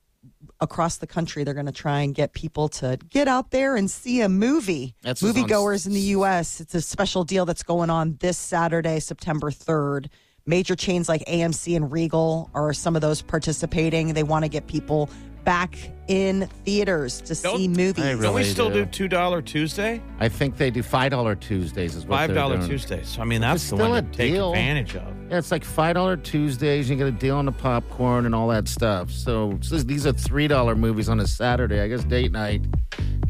across 0.60 0.98
the 0.98 1.06
country 1.06 1.44
they're 1.44 1.54
going 1.54 1.66
to 1.66 1.72
try 1.72 2.00
and 2.00 2.14
get 2.14 2.32
people 2.32 2.68
to 2.68 2.98
get 3.10 3.28
out 3.28 3.50
there 3.50 3.76
and 3.76 3.90
see 3.90 4.20
a 4.20 4.28
movie. 4.28 4.94
That's 5.02 5.20
just 5.20 5.36
on 5.36 5.44
Moviegoers 5.44 5.86
in 5.86 5.92
the 5.92 6.00
U.S. 6.00 6.60
It's 6.60 6.74
a 6.74 6.80
special 6.80 7.24
deal 7.24 7.44
that's 7.44 7.62
going 7.62 7.90
on 7.90 8.16
this 8.20 8.38
Saturday, 8.38 9.00
September 9.00 9.50
3rd. 9.50 10.08
Major 10.48 10.76
chains 10.76 11.08
like 11.08 11.24
AMC 11.26 11.74
and 11.74 11.90
Regal 11.90 12.50
are 12.54 12.72
some 12.72 12.94
of 12.94 13.02
those 13.02 13.20
participating. 13.20 14.14
They 14.14 14.22
want 14.22 14.44
to 14.44 14.48
get 14.48 14.68
people 14.68 15.10
back 15.44 15.76
in 16.06 16.48
theaters 16.64 17.20
to 17.22 17.34
see 17.34 17.48
Don't- 17.66 17.76
movies. 17.76 18.04
I 18.04 18.14
Don't 18.14 18.32
we 18.34 18.44
still 18.44 18.68
do. 18.70 18.84
do 18.84 18.86
two 18.86 19.08
dollar 19.08 19.42
Tuesday? 19.42 20.00
I 20.20 20.28
think 20.28 20.56
they 20.56 20.70
do 20.70 20.84
five 20.84 21.10
dollar 21.10 21.34
Tuesdays. 21.34 21.96
Is 21.96 22.06
what 22.06 22.16
Five 22.18 22.28
they're 22.28 22.36
dollar 22.36 22.58
doing. 22.58 22.68
Tuesdays. 22.68 23.08
So 23.08 23.22
I 23.22 23.24
mean 23.24 23.40
that's 23.40 23.64
is 23.64 23.70
the 23.70 23.76
still 23.76 23.90
one 23.90 23.98
a 23.98 24.02
to 24.02 24.16
take 24.16 24.32
deal. 24.34 24.50
advantage 24.50 24.94
of. 24.94 25.02
Yeah, 25.30 25.38
it's 25.38 25.50
like 25.50 25.64
five 25.64 25.94
dollar 25.96 26.16
Tuesdays. 26.16 26.88
You 26.88 26.94
get 26.94 27.08
a 27.08 27.10
deal 27.12 27.36
on 27.36 27.46
the 27.46 27.52
popcorn 27.52 28.24
and 28.24 28.32
all 28.34 28.46
that 28.48 28.68
stuff. 28.68 29.10
So, 29.10 29.58
so 29.62 29.78
these 29.78 30.06
are 30.06 30.12
three 30.12 30.46
dollar 30.46 30.76
movies 30.76 31.08
on 31.08 31.18
a 31.18 31.26
Saturday. 31.26 31.80
I 31.80 31.88
guess 31.88 32.04
date 32.04 32.30
night. 32.30 32.62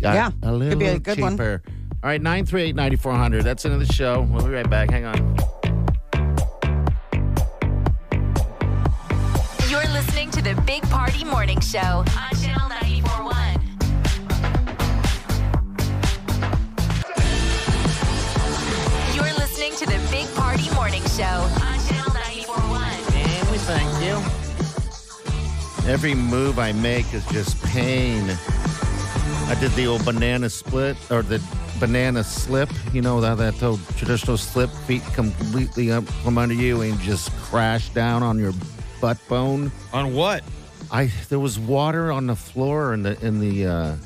Got 0.03 0.15
Yeah, 0.15 0.31
a 0.43 0.53
little 0.53 0.73
could 0.73 0.79
be 0.81 0.85
a 0.87 0.99
good 0.99 1.19
one. 1.19 1.33
cheaper. 1.33 1.63
All 2.03 2.11
right, 2.11 2.21
nine 2.21 2.45
three 2.45 2.65
eight 2.65 2.75
ninety 2.77 2.97
four 2.97 3.13
hundred. 3.15 3.43
That's 3.45 3.65
into 3.65 3.79
the 3.79 3.91
show. 3.91 4.21
We'll 4.31 4.45
be 4.45 4.51
right 4.53 4.69
back. 4.69 4.91
Hang 4.91 5.07
on. 5.07 5.37
The 10.47 10.63
Big 10.63 10.83
Party 10.91 11.25
Morning 11.25 11.59
Show 11.59 11.81
on 11.81 12.31
Channel 12.41 12.69
941. 12.69 13.59
You're 19.13 19.35
listening 19.35 19.73
to 19.75 19.87
the 19.87 19.99
Big 20.13 20.33
Party 20.37 20.71
Morning 20.73 21.03
Show 21.07 21.25
on 21.25 21.81
Channel 21.89 22.15
941. 22.15 22.81
And 23.15 23.51
we 23.51 23.59
thank 23.59 23.91
you. 24.05 24.15
Every 25.91 26.15
move 26.15 26.61
I 26.61 26.71
make 26.71 27.13
is 27.13 27.27
just 27.27 27.61
pain. 27.65 28.23
I 29.49 29.57
did 29.59 29.73
the 29.73 29.89
old 29.89 30.05
banana 30.05 30.49
split 30.49 30.97
or 31.11 31.23
the 31.23 31.43
banana 31.81 32.23
slip. 32.23 32.71
You 32.93 33.03
know 33.03 33.21
that 33.21 33.39
that 33.39 33.61
old 33.65 33.81
traditional 33.97 34.37
slip, 34.37 34.71
feet 34.71 35.03
completely 35.13 35.91
up 35.91 36.05
from 36.05 36.39
under 36.39 36.55
you 36.55 36.83
and 36.83 36.97
just 37.01 37.33
crash 37.33 37.89
down 37.89 38.23
on 38.23 38.39
your 38.39 38.53
butt 39.01 39.19
bone. 39.29 39.71
On 39.93 40.15
what? 40.15 40.43
I 40.91 41.07
there 41.29 41.41
was 41.41 41.59
water 41.59 42.13
on 42.13 42.27
the 42.27 42.37
floor 42.37 42.95
in 42.95 43.03
the 43.03 43.19
in 43.25 43.41
the 43.41 43.67
uh, 43.67 43.97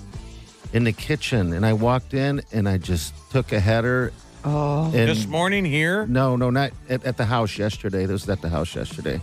in 0.73 0.85
the 0.85 0.93
kitchen, 0.93 1.53
and 1.53 1.65
I 1.67 1.73
walked 1.73 2.15
in 2.15 2.41
and 2.53 2.69
I 2.69 2.79
just 2.79 3.13
took 3.31 3.53
a 3.53 3.61
header. 3.61 4.13
Oh, 4.45 4.85
and 4.87 4.95
This 5.09 5.27
morning 5.27 5.67
here? 5.67 6.07
no, 6.07 6.35
no, 6.37 6.49
not 6.49 6.71
at, 6.89 7.05
at 7.05 7.19
the 7.19 7.27
house 7.27 7.59
yesterday. 7.59 8.07
This 8.07 8.23
was 8.23 8.29
at 8.31 8.41
the 8.41 8.49
house 8.49 8.75
yesterday. 8.75 9.21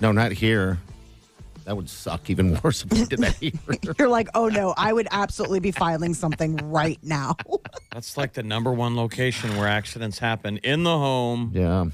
No, 0.00 0.10
not 0.10 0.32
here. 0.32 0.80
That 1.66 1.76
would 1.76 1.88
suck 1.88 2.28
even 2.28 2.58
worse 2.64 2.84
if 2.84 2.92
we 2.92 3.04
did 3.04 3.20
that 3.20 3.36
here. 3.36 3.52
You're 3.98 4.08
like, 4.08 4.28
oh 4.34 4.48
no, 4.48 4.74
I 4.76 4.92
would 4.92 5.06
absolutely 5.12 5.60
be 5.60 5.70
filing 5.70 6.12
something 6.14 6.56
right 6.70 6.98
now. 7.04 7.36
That's 7.92 8.16
like 8.16 8.32
the 8.32 8.42
number 8.42 8.72
one 8.72 8.96
location 8.96 9.56
where 9.56 9.68
accidents 9.68 10.18
happen 10.18 10.56
in 10.58 10.82
the 10.82 10.98
home. 10.98 11.52
yeah, 11.54 11.84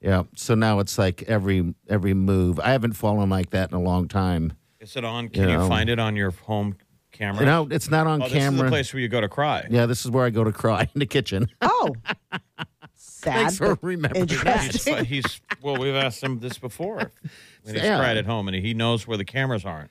yeah. 0.00 0.24
So 0.36 0.54
now 0.54 0.78
it's 0.80 0.98
like 0.98 1.22
every 1.24 1.74
every 1.88 2.14
move. 2.14 2.58
I 2.60 2.70
haven't 2.72 2.92
fallen 2.94 3.28
like 3.30 3.50
that 3.50 3.70
in 3.70 3.76
a 3.76 3.80
long 3.82 4.08
time. 4.08 4.52
Is 4.80 4.96
it 4.96 5.04
on? 5.04 5.28
Can 5.28 5.44
You 5.44 5.50
you 5.50 5.56
know. 5.58 5.68
find 5.68 5.88
it 5.90 5.98
on 5.98 6.14
your 6.16 6.30
home 6.30 6.76
camera? 7.12 7.44
No, 7.44 7.66
it's 7.70 7.90
not 7.90 8.06
on 8.06 8.22
oh, 8.22 8.24
this 8.26 8.32
is 8.34 8.38
camera. 8.38 8.64
the 8.64 8.68
place 8.70 8.92
where 8.92 9.00
you 9.00 9.08
go 9.08 9.20
to 9.20 9.28
cry. 9.28 9.66
Yeah, 9.70 9.86
this 9.86 10.04
is 10.04 10.10
where 10.10 10.24
I 10.24 10.30
go 10.30 10.44
to 10.44 10.52
cry 10.52 10.82
in 10.94 10.98
the 11.00 11.06
kitchen. 11.06 11.48
oh, 11.60 11.94
sad. 12.10 12.68
Thanks 12.96 13.58
for 13.58 13.74
but 13.76 13.82
remembering 13.86 14.26
that. 14.26 14.64
interesting. 14.64 14.94
But 14.94 15.06
he's 15.06 15.40
well. 15.62 15.76
We've 15.76 15.94
asked 15.94 16.22
him 16.22 16.40
this 16.40 16.58
before. 16.58 17.10
When 17.64 17.74
he's 17.74 17.84
Yeah. 17.84 17.98
cried 17.98 18.16
at 18.16 18.24
home, 18.24 18.48
and 18.48 18.56
he 18.56 18.72
knows 18.72 19.06
where 19.06 19.18
the 19.18 19.24
cameras 19.26 19.64
aren't. 19.66 19.90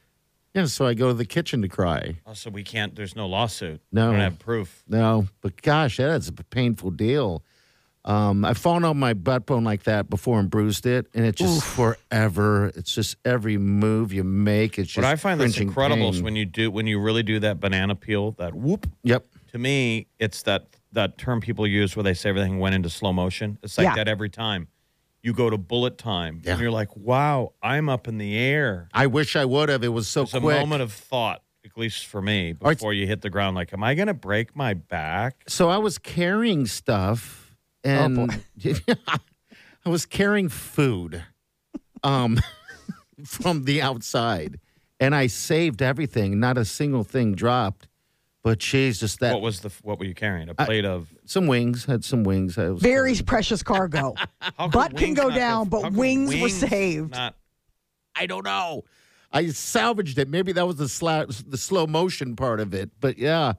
Yeah, 0.56 0.66
so 0.66 0.88
I 0.88 0.96
go 0.96 1.10
to 1.10 1.14
the 1.14 1.26
kitchen 1.26 1.62
to 1.62 1.68
cry. 1.68 2.16
Oh, 2.26 2.34
so 2.34 2.50
we 2.50 2.64
can't. 2.64 2.96
There's 2.96 3.16
no 3.16 3.28
lawsuit. 3.28 3.82
No. 3.92 4.08
we 4.08 4.14
don't 4.14 4.22
have 4.22 4.40
proof. 4.40 4.84
No, 4.88 5.28
but 5.42 5.62
gosh, 5.62 5.98
that 5.98 6.10
is 6.12 6.30
a 6.30 6.32
painful 6.32 6.90
deal. 6.92 7.44
Um, 8.08 8.46
I've 8.46 8.58
fallen 8.58 8.86
on 8.86 8.98
my 8.98 9.14
butt 9.14 9.46
bone 9.46 9.66
like 9.66 9.84
that 9.84 10.10
before 10.10 10.40
and 10.40 10.50
bruised 10.50 10.86
it, 10.86 11.08
and 11.14 11.26
it 11.26 11.36
just 11.36 11.62
forever. 11.64 12.68
It's 12.68 12.96
just 12.96 13.18
every 13.26 13.58
move 13.58 14.14
you 14.14 14.24
make. 14.24 14.80
It's 14.80 14.88
just. 14.88 14.98
What 14.98 15.06
I 15.06 15.18
find 15.18 15.40
that's 15.42 15.56
cringing 15.56 15.68
incredible 15.68 16.10
is 16.10 16.22
when 16.22 16.36
you 16.38 16.46
do 16.46 16.72
when 16.72 16.88
you 16.88 17.00
really 17.02 17.22
do 17.24 17.40
that 17.42 17.60
banana 17.60 17.96
peel, 17.96 18.32
that 18.40 18.54
whoop. 18.56 18.90
Yep. 19.04 19.26
To 19.52 19.58
me, 19.58 20.08
it's 20.20 20.42
that 20.44 20.68
that 20.94 21.18
term 21.18 21.42
people 21.42 21.68
use 21.68 21.96
where 21.98 22.04
they 22.04 22.14
say 22.14 22.30
everything 22.30 22.60
went 22.60 22.76
into 22.76 22.90
slow 22.90 23.12
motion. 23.12 23.58
It's 23.62 23.78
like 23.78 23.86
Yeah. 23.86 23.96
that 23.96 24.08
every 24.08 24.30
time. 24.30 24.68
You 25.22 25.34
go 25.34 25.50
to 25.50 25.58
bullet 25.58 25.98
time, 25.98 26.42
Yeah. 26.46 26.54
and 26.54 26.62
you're 26.62 26.72
like, 26.72 26.96
"Wow, 26.96 27.52
I'm 27.62 27.90
up 27.90 28.08
in 28.08 28.18
the 28.18 28.38
air." 28.38 28.88
I 28.94 29.08
wish 29.08 29.36
I 29.36 29.44
would 29.44 29.68
have. 29.68 29.84
It 29.84 29.90
was 29.90 30.08
so 30.08 30.22
It's 30.22 30.34
a 30.34 30.40
moment 30.40 30.82
of 30.82 30.94
thought, 30.94 31.42
at 31.66 31.78
least 31.78 32.06
for 32.06 32.22
me, 32.22 32.52
All 32.62 32.70
right. 32.70 32.78
before 32.78 32.94
you 32.94 33.06
hit 33.08 33.22
the 33.22 33.30
ground. 33.30 33.56
Like, 33.58 33.74
am 33.74 33.84
I 33.84 33.96
going 33.96 34.08
to 34.08 34.14
break 34.14 34.56
my 34.56 34.74
back? 34.76 35.44
so 35.48 35.68
I 35.70 35.78
was 35.80 35.98
carrying 35.98 36.66
stuff, 36.68 37.47
Oh, 37.88 37.92
and 37.92 38.44
I 39.86 39.90
was 39.90 40.06
carrying 40.06 40.50
food, 40.50 41.24
um, 42.04 42.40
from 43.26 43.64
the 43.64 43.82
outside, 43.82 44.60
and 45.00 45.16
I 45.16 45.28
saved 45.28 45.82
everything. 45.82 46.40
Not 46.40 46.58
a 46.58 46.66
single 46.66 47.04
thing 47.04 47.34
dropped. 47.36 47.88
But 48.44 48.60
Jesus, 48.60 49.18
that 49.18 49.34
what 49.34 49.42
was 49.42 49.60
the 49.60 49.72
what 49.82 50.00
were 50.00 50.06
you 50.06 50.14
carrying? 50.14 50.48
A 50.48 50.54
plate 50.54 50.86
of 50.86 51.14
some 51.26 51.48
wings. 51.48 51.86
Had 51.86 52.06
some 52.06 52.24
wings. 52.24 52.58
I 52.58 52.70
was 52.70 52.82
Very 52.82 53.16
precious 53.16 53.62
cargo. 53.62 54.14
how 54.40 54.68
could 54.68 54.72
Butt 54.72 54.92
can 54.92 55.02
wings 55.08 55.20
go 55.20 55.28
not 55.30 55.36
down, 55.36 55.60
have- 55.66 55.70
but 55.70 55.82
how 55.82 55.90
could 55.90 55.98
wings 55.98 56.36
were 56.36 56.50
saved. 56.50 57.12
Not 57.12 57.36
I 58.16 58.26
don't 58.26 58.46
know. 58.46 58.84
I 59.34 59.48
salvaged 59.50 60.18
it. 60.18 60.30
Maybe 60.30 60.54
that 60.54 60.66
was 60.66 60.78
the 60.78 60.86
sla- 60.86 61.28
the 61.50 61.58
slow 61.58 61.88
motion 61.88 62.36
part 62.38 62.60
of 62.62 62.74
it. 62.74 62.90
But 63.02 63.18
yeah, 63.18 63.54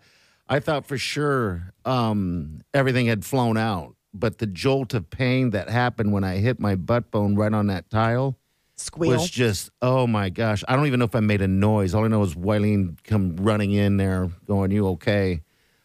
I 0.48 0.60
thought 0.60 0.86
for 0.86 0.96
sure 0.96 1.74
um, 1.84 2.62
everything 2.72 3.06
had 3.06 3.26
flown 3.26 3.58
out. 3.58 3.94
But 4.18 4.38
the 4.38 4.46
jolt 4.46 4.94
of 4.94 5.10
pain 5.10 5.50
that 5.50 5.68
happened 5.68 6.12
when 6.12 6.24
I 6.24 6.36
hit 6.36 6.58
my 6.58 6.74
butt 6.74 7.10
bone 7.10 7.36
right 7.36 7.52
on 7.52 7.68
that 7.68 7.90
tile 7.90 8.36
Squeal. 8.76 9.12
was 9.12 9.30
just 9.30 9.70
oh 9.82 10.06
my 10.06 10.30
gosh. 10.30 10.64
I 10.68 10.76
don't 10.76 10.86
even 10.86 10.98
know 10.98 11.04
if 11.04 11.14
I 11.14 11.20
made 11.20 11.42
a 11.42 11.48
noise. 11.48 11.94
All 11.94 12.04
I 12.04 12.08
know 12.08 12.22
is 12.22 12.34
Wileen 12.34 12.96
come 13.04 13.36
running 13.36 13.72
in 13.72 13.96
there, 13.96 14.30
going, 14.46 14.70
"You 14.70 14.88
okay?" 14.88 15.42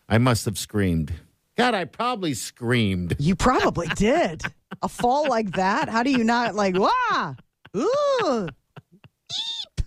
I 0.10 0.18
must 0.18 0.46
have 0.46 0.58
screamed. 0.58 1.14
God, 1.56 1.74
I 1.76 1.86
probably 1.86 2.34
screamed. 2.34 3.16
You 3.20 3.36
probably 3.36 3.88
did. 3.96 4.42
A 4.82 4.90
fall 4.90 5.28
like 5.30 5.52
that? 5.52 5.88
How 5.88 6.04
do 6.04 6.12
you 6.12 6.24
not 6.24 6.56
like, 6.56 6.76
wah, 6.78 7.36
ooh, 7.78 8.48
eep. 8.48 9.86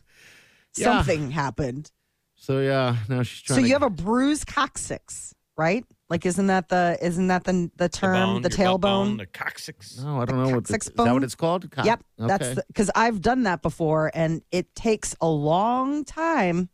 Yeah. 0.77 0.85
Something 0.85 1.31
happened. 1.31 1.91
So 2.37 2.61
yeah, 2.61 2.97
now 3.09 3.23
she's 3.23 3.43
trying. 3.43 3.61
So 3.61 3.67
you 3.67 3.73
have 3.73 3.83
a 3.83 3.91
bruised 3.91 4.47
coccyx, 4.47 5.35
right? 5.57 5.85
Like, 6.09 6.25
isn't 6.25 6.47
that 6.47 6.69
the 6.69 6.99
isn't 7.03 7.27
that 7.29 7.45
the 7.45 7.71
the 7.77 7.89
term, 7.89 8.43
the, 8.43 8.51
your 8.51 8.73
butt 8.73 8.81
bone, 8.81 9.15
tailbone? 9.15 9.19
the 9.19 9.27
coccyx. 9.27 9.99
No, 9.99 10.21
I 10.21 10.25
don't 10.25 10.43
know 10.43 10.55
what 10.55 10.67
the, 10.67 10.73
coccyx 10.75 10.87
is 10.87 10.93
that. 10.95 11.13
What 11.13 11.25
it's 11.25 11.35
called? 11.35 11.71
Co- 11.71 11.83
Yep, 11.83 12.05
that's 12.19 12.55
because 12.67 12.91
I've 12.95 13.21
done 13.21 13.43
that 13.45 13.63
before, 13.63 14.11
and 14.15 14.43
it 14.53 14.75
takes 14.75 15.17
a 15.21 15.29
long 15.29 16.05
time 16.05 16.69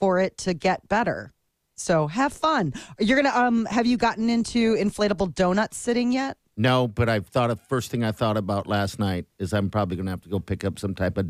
for 0.00 0.18
it 0.18 0.36
to 0.38 0.54
get 0.54 0.88
better. 0.88 1.32
So 1.76 2.06
have 2.06 2.32
fun. 2.32 2.72
You're 2.98 3.22
gonna 3.22 3.36
um 3.36 3.66
have 3.66 3.86
you 3.86 3.96
gotten 3.96 4.30
into 4.30 4.74
inflatable 4.76 5.34
donut 5.34 5.74
sitting 5.74 6.10
yet? 6.10 6.36
No, 6.56 6.88
but 6.88 7.08
I 7.08 7.20
thought 7.20 7.50
of 7.50 7.60
first 7.60 7.90
thing 7.90 8.02
I 8.02 8.12
thought 8.12 8.36
about 8.36 8.66
last 8.66 8.98
night 8.98 9.26
is 9.38 9.52
I'm 9.52 9.68
probably 9.68 9.96
going 9.96 10.06
to 10.06 10.10
have 10.12 10.22
to 10.22 10.30
go 10.30 10.40
pick 10.40 10.64
up 10.64 10.78
some 10.78 10.94
type 10.94 11.18
of 11.18 11.26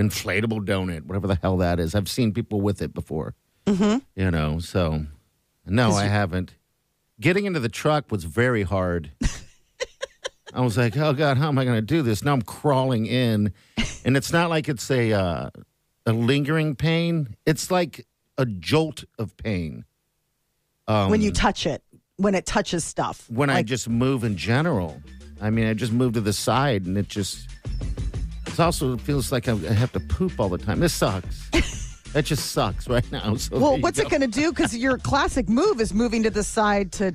inflatable 0.00 0.64
donut, 0.66 1.02
whatever 1.04 1.28
the 1.28 1.38
hell 1.40 1.58
that 1.58 1.78
is. 1.78 1.94
I've 1.94 2.08
seen 2.08 2.32
people 2.32 2.60
with 2.60 2.82
it 2.82 2.92
before. 2.92 3.34
Mm-hmm. 3.66 3.98
You 4.16 4.30
know, 4.32 4.58
so 4.58 5.06
no, 5.68 5.92
I 5.92 6.04
haven't. 6.04 6.54
Getting 7.20 7.46
into 7.46 7.60
the 7.60 7.68
truck 7.68 8.10
was 8.10 8.24
very 8.24 8.62
hard. 8.62 9.10
I 10.54 10.60
was 10.60 10.78
like, 10.78 10.96
oh 10.96 11.12
god, 11.12 11.36
how 11.36 11.48
am 11.48 11.58
I 11.58 11.64
going 11.64 11.76
to 11.76 11.82
do 11.82 12.02
this? 12.02 12.24
Now 12.24 12.32
I'm 12.32 12.42
crawling 12.42 13.06
in, 13.06 13.52
and 14.04 14.16
it's 14.16 14.32
not 14.32 14.48
like 14.50 14.68
it's 14.68 14.90
a 14.90 15.12
uh, 15.12 15.50
a 16.06 16.12
lingering 16.12 16.74
pain. 16.74 17.36
It's 17.44 17.70
like 17.70 18.06
a 18.38 18.46
jolt 18.46 19.04
of 19.18 19.36
pain. 19.36 19.84
Um, 20.86 21.10
when 21.10 21.20
you 21.20 21.32
touch 21.32 21.66
it, 21.66 21.82
when 22.16 22.34
it 22.34 22.46
touches 22.46 22.84
stuff. 22.84 23.26
when 23.28 23.50
I 23.50 23.56
Like, 23.56 23.66
just 23.66 23.88
move 23.88 24.24
in 24.24 24.36
general. 24.36 25.02
I 25.40 25.50
mean, 25.50 25.66
I 25.66 25.74
just 25.74 25.92
move 25.92 26.14
to 26.14 26.20
the 26.20 26.32
side, 26.32 26.86
and 26.86 26.96
it 26.96 27.08
just. 27.08 27.48
It 28.46 28.58
also 28.58 28.96
feels 28.96 29.30
like 29.30 29.48
I 29.48 29.52
I 29.52 29.72
have 29.72 29.92
to 29.92 30.00
poop 30.00 30.40
all 30.40 30.48
the 30.48 30.58
time. 30.58 30.80
This 30.80 30.94
sucks. 30.94 31.48
That 32.12 32.24
just 32.24 32.52
sucks 32.52 32.88
right 32.88 33.10
now. 33.12 33.34
So 33.38 33.58
Well, 33.58 33.78
what's 33.80 34.00
go. 34.00 34.06
it 34.06 34.10
going 34.10 34.22
to 34.22 34.26
do? 34.26 34.50
Because 34.50 34.76
your 34.76 34.98
classic 34.98 35.48
move 35.48 35.80
is 35.80 35.92
moving 35.94 36.22
to 36.24 36.30
the 36.30 36.42
side 36.42 36.92
to 36.92 37.12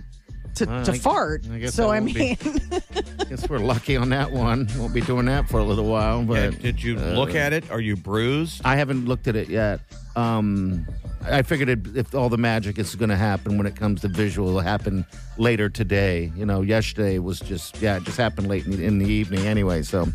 to, 0.55 0.69
Uh, 0.69 0.83
to 0.85 0.91
I- 0.91 0.97
fart. 0.99 1.43
I 1.51 1.57
guess 1.57 1.73
so 1.73 1.89
I 1.89 1.97
I 1.97 1.99
mean, 1.99 2.13
be- 2.13 2.37
Guess 3.29 3.49
we're 3.49 3.57
lucky 3.57 3.97
on 3.97 4.09
that 4.09 4.31
one. 4.31 4.67
Won't 4.77 4.93
be 4.93 5.01
doing 5.01 5.25
that 5.25 5.49
for 5.49 5.57
a 5.59 5.63
little 5.63 5.85
while. 5.87 6.19
Yeah, 6.21 6.51
But 6.51 6.61
did 6.61 6.83
you 6.83 6.95
uh, 6.99 7.13
look 7.13 7.33
at 7.33 7.53
it? 7.53 7.71
Are 7.71 7.81
you 7.81 7.95
bruised? 7.95 8.61
I 8.63 8.75
haven't 8.75 9.05
looked 9.05 9.27
at 9.27 9.35
it 9.35 9.49
yet. 9.49 9.79
Um, 10.15 10.85
I 11.25 11.41
figured 11.41 11.69
it, 11.69 11.97
if 11.97 12.13
all 12.13 12.29
the 12.29 12.37
magic 12.37 12.77
is 12.77 12.93
going 12.95 13.09
to 13.09 13.15
happen 13.15 13.57
when 13.57 13.65
it 13.65 13.75
comes 13.75 14.01
to 14.01 14.09
visual, 14.09 14.49
it'll 14.49 14.59
happen 14.61 15.05
later 15.39 15.69
today. 15.69 16.31
You 16.35 16.45
know, 16.45 16.61
yesterday 16.61 17.17
was 17.17 17.39
just 17.39 17.81
yeah, 17.81 17.97
it 17.97 18.03
just 18.03 18.17
happened 18.17 18.47
late 18.47 18.65
in 18.65 18.71
the, 18.77 18.85
in 18.85 18.99
the 18.99 19.07
evening 19.09 19.47
anyway. 19.47 19.81
So, 19.81 20.07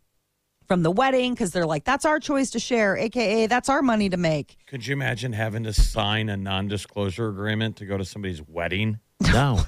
from 0.67 0.81
the 0.81 0.91
wedding 0.91 1.33
because 1.33 1.51
they're 1.51 1.65
like, 1.65 1.83
that's 1.83 2.05
our 2.05 2.19
choice 2.19 2.51
to 2.51 2.59
share, 2.59 2.97
aka 2.97 3.47
that's 3.47 3.69
our 3.69 3.81
money 3.81 4.09
to 4.09 4.17
make. 4.17 4.57
Could 4.67 4.85
you 4.87 4.93
imagine 4.93 5.33
having 5.33 5.63
to 5.63 5.73
sign 5.73 6.29
a 6.29 6.37
non-disclosure 6.37 7.27
agreement 7.29 7.77
to 7.77 7.85
go 7.85 7.97
to 7.97 8.05
somebody's 8.05 8.41
wedding? 8.41 8.99
no, 9.21 9.61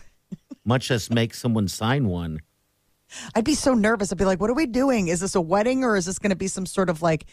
much 0.66 0.90
less 0.90 1.10
make 1.10 1.34
someone 1.34 1.68
sign 1.68 2.08
one. 2.08 2.40
I'd 3.36 3.46
be 3.46 3.56
so 3.56 3.74
nervous. 3.74 4.12
I'd 4.12 4.18
be 4.18 4.26
like, 4.26 4.40
what 4.42 4.50
are 4.50 4.54
we 4.56 4.66
doing? 4.66 5.08
Is 5.08 5.20
this 5.20 5.36
a 5.36 5.42
wedding 5.42 5.84
or 5.84 5.96
is 5.96 6.06
this 6.06 6.20
going 6.20 6.32
to 6.32 6.36
be 6.36 6.48
some 6.48 6.66
sort 6.66 6.90
of 6.90 7.02
like 7.02 7.26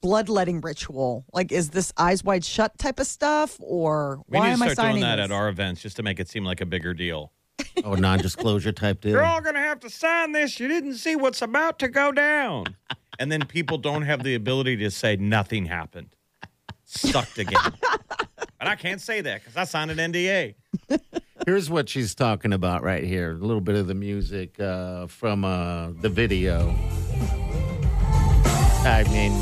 bloodletting 0.00 0.60
ritual? 0.60 1.24
Like, 1.32 1.50
is 1.52 1.70
this 1.70 1.92
eyes 1.96 2.22
wide 2.22 2.44
shut 2.44 2.78
type 2.78 3.00
of 3.00 3.06
stuff 3.06 3.56
or 3.60 4.20
We 4.28 4.38
why 4.38 4.46
need 4.46 4.52
am 4.52 4.58
to 4.58 4.64
I 4.64 4.66
start 4.68 4.76
signing 4.76 4.92
doing 4.96 5.02
that 5.02 5.16
this? 5.16 5.24
at 5.24 5.32
our 5.32 5.48
events 5.48 5.82
just 5.82 5.96
to 5.96 6.02
make 6.02 6.20
it 6.20 6.28
seem 6.28 6.44
like 6.44 6.60
a 6.60 6.66
bigger 6.66 6.94
deal. 6.94 7.32
Oh, 7.84 7.94
non-disclosure 7.94 8.72
type 8.72 9.00
deal. 9.00 9.12
You're 9.12 9.24
all 9.24 9.40
going 9.40 9.54
to 9.54 9.60
have 9.60 9.80
to 9.80 9.90
sign 9.90 10.32
this. 10.32 10.58
You 10.60 10.68
didn't 10.68 10.94
see 10.94 11.16
what's 11.16 11.42
about 11.42 11.78
to 11.80 11.88
go 11.88 12.12
down. 12.12 12.66
and 13.18 13.30
then 13.30 13.44
people 13.46 13.78
don't 13.78 14.02
have 14.02 14.22
the 14.22 14.34
ability 14.34 14.76
to 14.78 14.90
say 14.90 15.16
nothing 15.16 15.66
happened. 15.66 16.14
Sucked 16.84 17.38
again. 17.38 17.60
but 18.36 18.68
I 18.68 18.74
can't 18.76 19.00
say 19.00 19.20
that 19.22 19.40
because 19.40 19.56
I 19.56 19.64
signed 19.64 19.90
an 19.90 19.98
NDA. 20.12 20.54
Here's 21.46 21.68
what 21.68 21.88
she's 21.88 22.14
talking 22.14 22.52
about 22.52 22.82
right 22.84 23.02
here. 23.02 23.32
A 23.32 23.34
little 23.34 23.60
bit 23.60 23.74
of 23.74 23.88
the 23.88 23.94
music 23.94 24.58
uh, 24.60 25.06
from 25.08 25.44
uh, 25.44 25.90
the 26.00 26.08
video. 26.08 26.70
I 28.84 29.04
mean, 29.10 29.32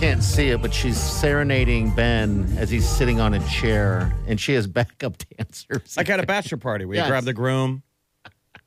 can't 0.00 0.22
see 0.22 0.48
it, 0.48 0.62
but 0.62 0.72
she's 0.72 0.96
serenading 0.98 1.94
Ben 1.94 2.54
as 2.58 2.70
he's 2.70 2.88
sitting 2.88 3.20
on 3.20 3.34
a 3.34 3.40
chair, 3.48 4.14
and 4.26 4.40
she 4.40 4.54
has 4.54 4.66
backup 4.66 5.16
dancers. 5.36 5.96
Like 5.96 6.08
at 6.08 6.20
a 6.20 6.26
bachelor 6.26 6.58
party 6.58 6.84
where 6.86 6.96
Yes. 6.96 7.06
you 7.06 7.10
grab 7.10 7.24
the 7.24 7.34
groom 7.34 7.82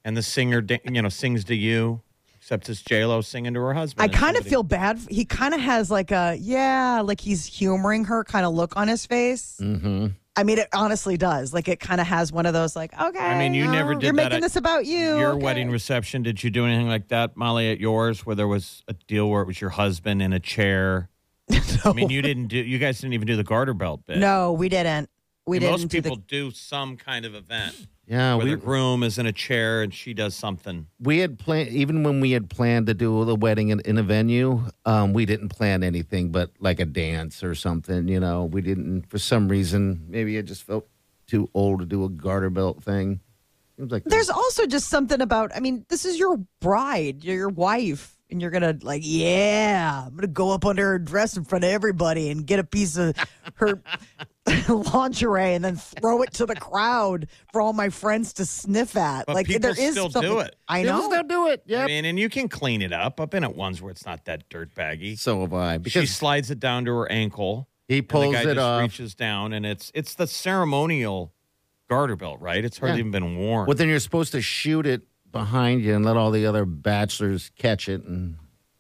and 0.06 0.16
the 0.16 0.24
singer, 0.24 0.64
you 0.86 1.02
know, 1.02 1.10
sings 1.10 1.44
to 1.46 1.56
you, 1.56 2.02
except 2.38 2.70
it's 2.70 2.82
J-Lo 2.84 3.22
singing 3.22 3.54
to 3.56 3.60
her 3.62 3.74
husband. 3.74 4.12
I 4.12 4.16
kind 4.16 4.38
of 4.38 4.46
feel 4.46 4.62
bad. 4.64 5.00
He 5.10 5.26
kind 5.26 5.54
of 5.56 5.60
has 5.62 5.90
like 5.90 6.12
a, 6.12 6.38
yeah, 6.40 7.02
like 7.04 7.20
he's 7.22 7.46
humoring 7.48 8.06
her 8.06 8.24
kind 8.24 8.46
of 8.46 8.54
look 8.54 8.78
on 8.78 8.88
his 8.88 9.08
face. 9.08 9.58
mm-hmm. 9.60 10.08
I 10.36 10.44
mean, 10.44 10.60
it 10.60 10.70
honestly 10.74 11.18
does. 11.18 11.54
Like, 11.54 11.68
it 11.68 11.80
kind 11.80 12.00
of 12.00 12.08
has 12.08 12.32
one 12.32 12.46
of 12.46 12.54
those, 12.54 12.76
like, 12.76 12.94
okay. 13.00 13.20
I 13.20 13.38
mean, 13.38 13.54
you 13.54 13.70
never 13.70 13.92
oh, 13.92 13.96
did 13.96 14.04
You're 14.04 14.14
that 14.14 14.16
making 14.16 14.38
at 14.38 14.42
this 14.42 14.56
about 14.56 14.86
you. 14.86 15.18
Your 15.18 15.32
okay. 15.32 15.44
wedding 15.44 15.70
reception, 15.70 16.24
did 16.24 16.44
you 16.44 16.50
do 16.50 16.66
anything 16.66 16.88
like 16.88 17.10
that, 17.10 17.36
Molly, 17.36 17.70
at 17.70 17.80
yours, 17.80 18.26
where 18.26 18.36
there 18.36 18.48
was 18.48 18.84
a 18.88 18.94
deal 18.94 19.30
where 19.30 19.42
it 19.42 19.48
was 19.48 19.60
your 19.60 19.72
husband 19.72 20.22
in 20.22 20.32
a 20.32 20.40
chair? 20.40 21.10
I 21.86 21.92
mean, 21.92 22.10
you 22.10 22.22
didn't 22.22 22.48
do. 22.48 22.58
You 22.58 22.80
guys 22.80 23.02
didn't 23.02 23.14
even 23.14 23.28
do 23.28 23.36
the 23.36 23.44
garter 23.44 23.74
belt 23.74 24.06
bit. 24.06 24.20
No, 24.20 24.54
we 24.54 24.70
didn't. 24.70 25.10
We 25.46 25.58
I 25.58 25.60
mean, 25.60 25.70
didn't. 25.70 25.82
Most 25.82 25.90
do 25.90 26.02
the- 26.02 26.10
people 26.10 26.24
do 26.28 26.52
some 26.52 26.96
kind 26.96 27.26
of 27.26 27.36
event 27.36 27.88
Yeah, 28.12 28.36
where 28.36 28.46
we 28.46 28.52
the 28.52 28.58
groom 28.58 29.04
is 29.04 29.18
in 29.18 29.26
a 29.26 29.32
chair 29.32 29.82
and 29.82 29.94
she 29.94 30.14
does 30.14 30.36
something. 30.36 30.88
we 31.00 31.20
had 31.20 31.40
planned 31.40 31.70
even 31.70 32.04
when 32.04 32.20
we 32.20 32.32
had 32.32 32.50
planned 32.50 32.88
to 32.88 32.94
do 32.94 33.24
the 33.24 33.36
wedding 33.36 33.70
in, 33.70 33.80
in 33.80 33.98
a 33.98 34.04
venue 34.04 34.64
um, 34.86 35.14
we 35.14 35.26
didn't 35.26 35.50
plan 35.50 35.82
anything 35.82 36.30
but 36.30 36.52
like 36.60 36.82
a 36.82 36.86
dance 36.86 37.42
or 37.42 37.56
something 37.56 38.10
you 38.10 38.20
know? 38.20 38.46
We 38.46 38.62
didn't 38.62 39.10
for 39.10 39.18
some 39.18 39.48
reason 39.48 40.06
maybe 40.10 40.38
i 40.38 40.42
just 40.42 40.64
felt 40.64 40.88
too 41.32 41.50
old 41.54 41.80
to 41.80 41.86
do 41.86 42.04
a 42.04 42.10
garter 42.10 42.50
belt 42.50 42.84
thing. 42.84 43.22
It 43.78 43.82
was 43.82 43.92
like 43.92 44.04
There's 44.04 44.30
also 44.30 44.68
just 44.68 44.90
something 44.90 45.22
about, 45.22 45.56
I 45.56 45.62
mean, 45.62 45.86
this 45.88 46.04
is 46.04 46.20
your 46.20 46.38
bride, 46.60 47.24
you're 47.24 47.38
your 47.38 47.50
wife, 47.50 48.18
and 48.32 48.42
you're 48.42 48.52
going 48.52 48.80
to, 48.80 48.86
like, 48.86 49.02
yeah, 49.04 50.04
I'm 50.06 50.12
going 50.12 50.22
to 50.22 50.28
go 50.28 50.52
up 50.52 50.66
under 50.66 50.86
her 50.92 51.00
dress 51.00 51.36
in 51.38 51.44
front 51.44 51.64
of 51.66 51.70
everybody 51.72 52.30
and 52.30 52.46
get 52.46 52.60
a 52.60 52.64
piece 52.64 52.98
of 52.98 53.16
her 53.56 53.82
lingerie 54.68 55.54
and 55.54 55.64
then 55.64 55.76
throw 55.76 56.22
it 56.22 56.34
to 56.34 56.46
the 56.46 56.56
crowd 56.56 57.28
for 57.52 57.62
all 57.62 57.74
my 57.74 57.90
friends 57.90 58.34
to 58.34 58.46
sniff 58.46 58.96
at. 58.98 59.26
But 59.26 59.36
like, 59.36 59.48
people 59.48 59.62
there 59.62 59.72
is 59.80 59.92
still 59.94 60.10
do 60.10 60.40
it. 60.40 60.56
I 60.68 60.84
People 60.84 60.98
know. 61.00 61.10
still 61.10 61.24
do 61.24 61.48
it 61.50 61.64
Yeah, 61.66 61.80
I 61.80 61.82
yeah 61.82 61.88
mean, 61.88 62.06
and 62.06 62.20
you 62.20 62.30
can 62.30 62.48
clean 62.50 62.82
it 62.82 62.94
up. 62.94 63.20
I've 63.20 63.30
been 63.30 63.44
at 63.44 63.56
ones 63.56 63.82
where 63.82 63.92
it's 63.92 64.06
not 64.06 64.26
that 64.26 64.50
dirt 64.50 64.74
baggy. 64.76 65.16
so 65.16 65.42
have 65.42 65.54
i 65.54 65.80
She 65.86 66.06
slides 66.06 66.50
it 66.52 66.60
down 66.60 66.86
to 66.86 66.92
her 66.98 67.12
ankle. 67.12 67.68
he 67.88 68.00
and 68.00 68.10
pulls 68.10 68.28
the 68.28 68.32
guy 68.34 68.42
it 68.42 68.56
just 68.56 68.60
off 68.60 68.82
reaches 68.82 69.16
down, 69.16 69.54
and 69.54 69.66
it's 69.66 69.92
it's 69.94 70.16
the 70.16 70.28
ceremonial 70.28 71.34
garter 71.90 72.16
belt, 72.16 72.40
right? 72.40 72.64
It's 72.64 72.78
hardly 72.78 72.98
Yeah. 72.98 73.00
even 73.02 73.12
been 73.12 73.38
worn. 73.38 73.68
well 73.68 73.76
then 73.76 73.90
you're 73.90 74.00
supposed 74.00 74.32
to 74.32 74.42
shoot 74.42 74.86
it 74.88 75.02
behind 75.32 75.82
you 75.82 75.96
and 75.96 76.06
let 76.06 76.18
all 76.18 76.32
the 76.32 76.46
other 76.46 76.66
bachelors 76.66 77.52
catch 77.58 77.88
it 77.90 78.04
and 78.04 78.38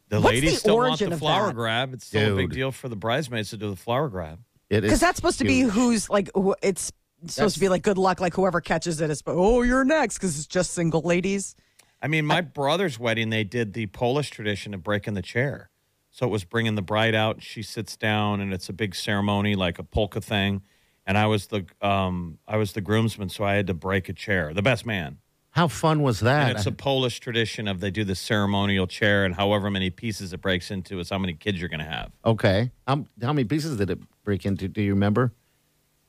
the 0.09 0.19
What's 0.19 0.33
ladies 0.35 0.53
the 0.53 0.59
still 0.59 0.77
want 0.77 0.99
the 0.99 1.17
flower 1.17 1.47
that? 1.47 1.55
grab. 1.55 1.93
It's 1.93 2.07
still 2.07 2.33
a 2.33 2.35
big 2.35 2.51
deal 2.51 2.71
for 2.71 2.89
the 2.89 2.95
bridesmaids 2.95 3.51
to 3.51 3.57
do 3.57 3.69
the 3.69 3.75
flower 3.77 4.09
grab. 4.09 4.39
it 4.69 4.83
is 4.83 4.89
Because 4.89 4.99
that's 4.99 5.15
supposed 5.15 5.39
to 5.39 5.45
be 5.45 5.61
who's, 5.61 6.09
like, 6.09 6.29
who, 6.35 6.53
it's 6.61 6.91
supposed 7.27 7.55
to 7.55 7.59
be 7.61 7.69
like 7.69 7.81
good 7.81 7.97
luck, 7.97 8.19
like 8.19 8.33
whoever 8.33 8.59
catches 8.61 8.99
it 8.99 9.09
is, 9.09 9.23
oh, 9.25 9.61
you're 9.61 9.85
next, 9.85 10.17
because 10.17 10.37
it's 10.37 10.47
just 10.47 10.71
single 10.71 11.01
ladies. 11.01 11.55
I 12.01 12.07
mean, 12.07 12.25
my 12.25 12.41
brother's 12.41 12.99
wedding, 12.99 13.29
they 13.29 13.43
did 13.43 13.73
the 13.73 13.85
Polish 13.87 14.31
tradition 14.31 14.73
of 14.73 14.83
breaking 14.83 15.13
the 15.13 15.21
chair. 15.21 15.69
So 16.09 16.25
it 16.25 16.29
was 16.29 16.43
bringing 16.43 16.75
the 16.75 16.81
bride 16.81 17.15
out. 17.15 17.41
She 17.41 17.63
sits 17.63 17.95
down, 17.95 18.41
and 18.41 18.53
it's 18.53 18.67
a 18.67 18.73
big 18.73 18.95
ceremony, 18.95 19.55
like 19.55 19.79
a 19.79 19.83
polka 19.83 20.19
thing. 20.19 20.61
And 21.05 21.17
I 21.17 21.27
was 21.27 21.47
the 21.47 21.65
um, 21.81 22.37
I 22.47 22.57
was 22.57 22.73
the 22.73 22.81
groomsman, 22.81 23.29
so 23.29 23.45
I 23.45 23.53
had 23.53 23.67
to 23.67 23.73
break 23.73 24.09
a 24.09 24.13
chair. 24.13 24.53
The 24.53 24.61
best 24.61 24.85
man. 24.85 25.19
How 25.51 25.67
fun 25.67 26.01
was 26.01 26.21
that 26.21 26.49
And 26.49 26.57
it's 26.57 26.65
a 26.65 26.71
Polish 26.71 27.19
tradition 27.19 27.67
of 27.67 27.79
they 27.81 27.91
do 27.91 28.03
the 28.03 28.15
ceremonial 28.15 28.87
chair, 28.87 29.25
and 29.25 29.35
however 29.35 29.69
many 29.69 29.89
pieces 29.89 30.31
it 30.33 30.41
breaks 30.41 30.71
into 30.71 30.99
is 30.99 31.09
how 31.09 31.17
many 31.17 31.33
kids 31.33 31.59
you're 31.59 31.69
going 31.69 31.79
to 31.81 31.85
have. 31.85 32.11
okay 32.25 32.71
how, 32.87 33.05
how 33.21 33.33
many 33.33 33.43
pieces 33.45 33.77
did 33.77 33.89
it 33.89 33.99
break 34.23 34.45
into 34.45 34.67
do 34.67 34.81
you 34.81 34.91
remember 34.93 35.33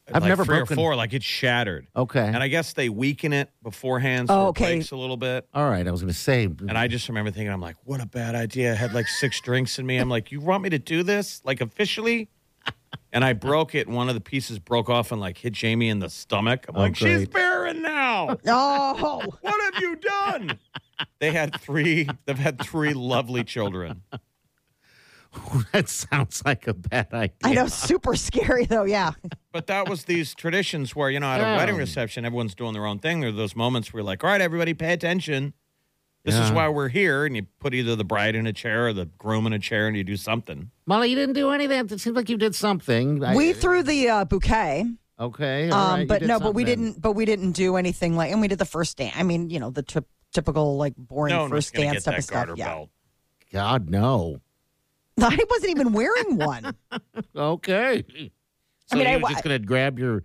I've 0.08 0.22
Like 0.24 0.30
never 0.30 0.44
three 0.44 0.56
broken- 0.58 0.74
or 0.74 0.76
four, 0.76 0.96
like 0.96 1.12
it's 1.14 1.24
shattered. 1.24 1.86
Okay. 1.94 2.26
And 2.26 2.38
I 2.38 2.48
guess 2.48 2.72
they 2.72 2.88
weaken 2.88 3.32
it 3.32 3.50
beforehand, 3.62 4.28
so 4.28 4.34
Oh, 4.34 4.46
it 4.46 4.48
okay. 4.48 4.64
breaks 4.74 4.90
a 4.90 4.96
little 4.96 5.16
bit. 5.16 5.46
all 5.54 5.70
right 5.70 5.86
i 5.86 5.90
was 5.92 6.00
going 6.02 6.12
to 6.12 6.18
say 6.18 6.48
mm. 6.48 6.68
And 6.68 6.76
I 6.76 6.88
just 6.88 7.08
remember 7.08 7.30
thinking, 7.30 7.52
I'm 7.52 7.60
like, 7.60 7.76
what 7.84 8.02
a 8.02 8.06
bad 8.06 8.34
idea. 8.34 8.72
I 8.72 8.74
had 8.74 8.92
like 8.94 9.06
six 9.06 9.40
drinks 9.40 9.78
in 9.78 9.86
me. 9.86 9.98
I'm 9.98 10.08
like, 10.08 10.32
you 10.32 10.40
want 10.40 10.64
me 10.64 10.70
to 10.70 10.78
do 10.80 11.02
this, 11.04 11.40
like 11.44 11.60
officially? 11.60 12.28
And 13.14 13.24
I 13.24 13.34
broke 13.34 13.74
it. 13.74 13.86
And 13.88 13.94
one 13.94 14.08
of 14.08 14.14
the 14.14 14.20
pieces 14.22 14.58
broke 14.58 14.88
off 14.88 15.12
and 15.12 15.20
like 15.20 15.36
hit 15.36 15.52
Jamie 15.52 15.90
in 15.90 15.98
the 15.98 16.08
stomach. 16.08 16.64
I'm 16.68 16.76
Oh, 16.76 16.80
like, 16.80 16.96
she's 16.96 17.06
great. 17.28 17.32
barren 17.32 17.82
now. 17.82 18.36
Oh, 18.46 19.22
What 19.42 19.74
have 19.74 19.82
you 19.82 19.96
done? 19.96 20.58
They 21.18 21.30
had 21.32 21.60
three. 21.60 22.08
They've 22.26 22.38
had 22.38 22.62
three 22.62 22.94
lovely 22.94 23.44
children. 23.44 24.02
that 25.72 25.88
sounds 25.88 26.42
like 26.44 26.66
a 26.66 26.74
bad 26.74 27.08
idea 27.12 27.36
I 27.42 27.54
know, 27.54 27.66
super 27.66 28.14
scary 28.16 28.66
though. 28.66 28.84
Yeah, 28.84 29.12
But 29.50 29.66
that 29.68 29.88
was 29.88 30.04
these 30.04 30.34
traditions 30.34 30.94
where, 30.94 31.08
you 31.10 31.20
know, 31.20 31.26
at 31.26 31.40
a 31.40 31.42
Yeah. 31.44 31.56
wedding 31.56 31.76
oh. 31.76 31.78
reception, 31.78 32.24
everyone's 32.26 32.54
doing 32.54 32.74
their 32.74 32.84
own 32.86 32.98
thing. 32.98 33.20
There 33.20 33.30
are 33.30 33.32
those 33.32 33.56
moments 33.56 33.92
where 33.92 34.00
you're 34.00 34.06
like, 34.06 34.22
all 34.24 34.30
right, 34.30 34.40
everybody 34.42 34.74
pay 34.74 34.92
attention. 34.92 35.54
This 36.24 36.36
is 36.36 36.52
why 36.52 36.68
we're 36.68 36.88
here. 36.88 37.24
And 37.26 37.34
you 37.34 37.46
put 37.58 37.74
either 37.74 37.96
the 37.96 38.04
bride 38.04 38.34
in 38.36 38.46
a 38.46 38.52
chair 38.52 38.86
or 38.88 38.92
the 38.92 39.06
groom 39.18 39.46
in 39.46 39.52
a 39.52 39.58
chair 39.58 39.88
and 39.88 39.96
you 39.96 40.04
do 40.04 40.16
something. 40.16 40.70
Molly, 40.86 41.10
you 41.10 41.16
didn't 41.16 41.34
do 41.34 41.50
anything. 41.50 41.78
It 41.90 42.00
seems 42.00 42.14
like 42.14 42.28
you 42.28 42.36
did 42.36 42.54
something. 42.54 43.24
I- 43.24 43.34
we 43.34 43.52
threw 43.52 43.82
the 43.82 44.08
uh, 44.08 44.24
bouquet. 44.24 44.86
okay, 45.18 45.68
all 45.70 45.78
Um, 45.78 45.98
right, 46.00 46.08
but 46.08 46.20
did 46.20 46.28
no, 46.28 46.38
but 46.38 46.54
we 46.54 46.62
didn't. 46.64 47.00
But 47.02 47.12
we 47.12 47.24
didn't 47.24 47.52
do 47.52 47.76
anything 47.76 48.16
like, 48.16 48.30
and 48.30 48.40
we 48.40 48.46
did 48.48 48.58
the 48.60 48.64
first 48.64 48.96
dance. 48.98 49.14
I 49.16 49.22
mean, 49.24 49.50
you 49.50 49.58
know, 49.60 49.70
the 49.70 49.82
tip 49.82 50.06
typical 50.32 50.76
like 50.76 50.94
boring 50.96 51.34
No 51.34 51.48
first 51.48 51.74
dance 51.74 51.92
get 51.98 52.04
type 52.04 52.12
that 52.14 52.18
of 52.18 52.24
stuff. 52.24 52.34
garter 52.46 52.54
Yeah. 52.56 52.84
God 53.52 53.90
no. 53.90 54.40
I 55.20 55.36
wasn't 55.50 55.70
even 55.72 55.92
wearing 55.92 56.36
one. 56.38 56.74
Okay. 57.36 58.04
So 58.86 58.96
mean, 58.96 59.06
I 59.06 59.10
you're 59.12 59.20
wa- 59.20 59.28
just 59.30 59.42
gonna 59.44 59.58
grab 59.58 59.98
your 59.98 60.22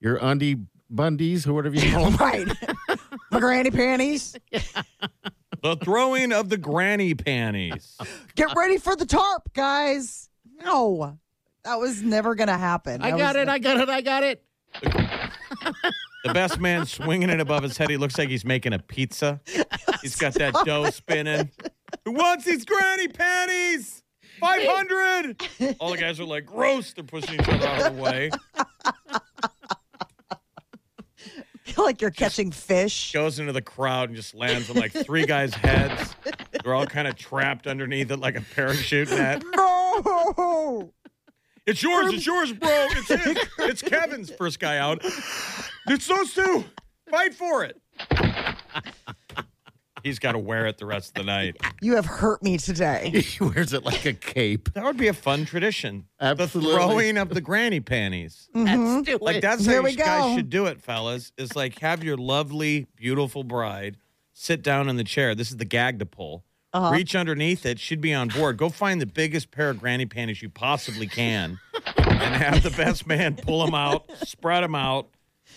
your 0.00 0.16
undie 0.22 0.56
bundies 0.92 1.46
or 1.46 1.52
whatever 1.54 1.74
you 1.76 1.90
call 1.92 2.04
them. 2.10 2.16
right, 2.16 2.48
my 3.30 3.40
granny 3.40 3.70
panties. 3.70 4.36
The 5.62 5.76
throwing 5.76 6.32
of 6.32 6.48
the 6.48 6.56
granny 6.56 7.14
panties. 7.14 7.96
Get 8.36 8.54
ready 8.56 8.78
for 8.78 8.94
the 8.96 9.06
tarp, 9.06 9.52
guys. 9.54 10.28
No, 10.62 11.18
that 11.64 11.78
was 11.78 12.02
never 12.02 12.34
gonna 12.34 12.58
happen. 12.58 13.02
I 13.02 13.10
That 13.12 13.18
got 13.18 13.34
was- 13.36 13.42
it. 13.42 13.48
I 13.48 13.58
got 13.58 13.76
it. 13.80 13.88
I 13.88 14.00
got 14.00 14.22
it. 14.22 14.44
The 16.24 16.34
best 16.34 16.58
man 16.60 16.84
swinging 16.84 17.30
it 17.30 17.40
above 17.40 17.62
his 17.62 17.76
head. 17.76 17.90
He 17.90 17.96
looks 17.96 18.18
like 18.18 18.28
he's 18.28 18.44
making 18.44 18.72
a 18.72 18.78
pizza. 18.78 19.40
He's 20.02 20.16
got 20.16 20.34
that 20.34 20.52
dough 20.64 20.90
spinning. 20.90 21.50
Who 22.04 22.12
wants 22.12 22.44
these 22.44 22.64
granny 22.64 23.08
panties? 23.08 24.02
500. 24.40 25.76
All 25.80 25.90
the 25.92 25.96
guys 25.96 26.20
are 26.20 26.24
like, 26.24 26.44
gross. 26.46 26.92
They're 26.92 27.04
pushing 27.04 27.40
each 27.40 27.48
other 27.48 27.66
out 27.66 27.86
of 27.86 27.96
the 27.96 28.02
way. 28.02 28.30
Like 31.84 32.00
you're 32.00 32.10
catching 32.10 32.50
fish. 32.50 33.12
Goes 33.12 33.38
into 33.38 33.52
the 33.52 33.62
crowd 33.62 34.08
and 34.08 34.16
just 34.16 34.34
lands 34.34 34.70
on 34.70 34.76
like 34.76 34.92
three 34.92 35.26
guys' 35.26 35.54
heads. 35.54 36.14
They're 36.62 36.74
all 36.74 36.86
kind 36.86 37.08
of 37.08 37.16
trapped 37.16 37.66
underneath 37.66 38.10
it 38.10 38.18
like 38.18 38.36
a 38.36 38.42
parachute 38.54 39.10
net. 39.10 39.42
No. 39.56 40.92
It's 41.66 41.82
yours. 41.82 42.12
It's 42.14 42.24
yours, 42.24 42.52
bro. 42.52 42.68
It's 42.90 43.08
his. 43.08 43.36
It's 43.58 43.82
Kevin's 43.82 44.30
first 44.30 44.60
guy 44.60 44.78
out. 44.78 45.04
It's 45.88 46.06
those 46.06 46.32
two. 46.32 46.64
Fight 47.10 47.34
for 47.34 47.64
it. 47.64 47.76
He's 50.08 50.18
got 50.18 50.32
to 50.32 50.38
wear 50.38 50.66
it 50.66 50.78
the 50.78 50.86
rest 50.86 51.10
of 51.10 51.14
the 51.14 51.24
night. 51.24 51.56
You 51.80 51.94
have 51.94 52.06
hurt 52.06 52.42
me 52.42 52.58
today. 52.58 53.10
He 53.24 53.44
wears 53.44 53.72
it 53.72 53.84
like 53.84 54.04
a 54.04 54.12
cape. 54.12 54.72
That 54.74 54.82
would 54.84 54.96
be 54.96 55.06
a 55.06 55.12
fun 55.12 55.44
tradition. 55.44 56.06
Absolutely. 56.20 56.72
The 56.72 56.76
throwing 56.76 57.16
of 57.18 57.28
the 57.28 57.40
granny 57.40 57.78
panties. 57.78 58.48
Let's 58.52 59.06
do 59.06 59.18
Like 59.20 59.36
it. 59.36 59.42
that's 59.42 59.64
Here 59.64 59.76
how 59.76 59.82
we 59.84 59.92
you 59.92 59.96
guys 59.96 60.22
go. 60.22 60.36
should 60.36 60.50
do 60.50 60.66
it, 60.66 60.82
fellas. 60.82 61.30
Is 61.38 61.54
like 61.54 61.78
have 61.78 62.02
your 62.02 62.16
lovely, 62.16 62.86
beautiful 62.96 63.44
bride 63.44 63.96
sit 64.32 64.62
down 64.62 64.88
in 64.88 64.96
the 64.96 65.04
chair. 65.04 65.34
This 65.36 65.50
is 65.50 65.56
the 65.58 65.64
gag 65.64 65.98
to 66.00 66.06
pull. 66.06 66.42
Uh-huh. 66.72 66.90
Reach 66.92 67.14
underneath 67.14 67.64
it. 67.64 67.78
She'd 67.78 68.00
be 68.00 68.12
on 68.12 68.28
board. 68.28 68.56
Go 68.56 68.68
find 68.68 69.00
the 69.00 69.06
biggest 69.06 69.50
pair 69.52 69.70
of 69.70 69.78
granny 69.80 70.04
panties 70.06 70.42
you 70.42 70.48
possibly 70.50 71.06
can, 71.06 71.58
and 71.96 72.34
have 72.34 72.62
the 72.62 72.70
best 72.70 73.06
man 73.06 73.36
pull 73.36 73.64
them 73.64 73.74
out, 73.74 74.04
spread 74.26 74.62
them 74.64 74.74
out, 74.74 75.08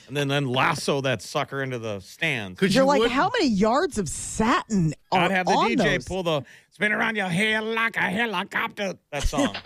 and 0.08 0.16
then 0.18 0.28
then 0.28 0.48
lasso 0.48 1.02
that 1.02 1.22
sucker 1.22 1.62
into 1.64 1.80
the 1.80 2.00
stands. 2.00 2.60
Could 2.60 2.74
You're 2.74 2.84
you 2.84 2.88
like, 2.88 3.00
would- 3.02 3.12
how 3.12 3.30
many 3.30 3.48
yards 3.48 3.98
of 3.98 4.08
satin 4.10 4.94
are 5.12 5.22
I'd 5.26 5.32
have 5.32 5.46
the 5.48 5.54
on 5.54 5.72
DJ 5.72 5.78
those? 5.96 6.06
pull 6.06 6.24
the 6.24 6.44
spin 6.72 6.92
around 6.92 7.16
your 7.16 7.28
hair 7.30 7.62
like 7.62 7.96
a 7.98 8.02
helicopter. 8.02 8.94
That 9.12 9.24
song. 9.24 9.56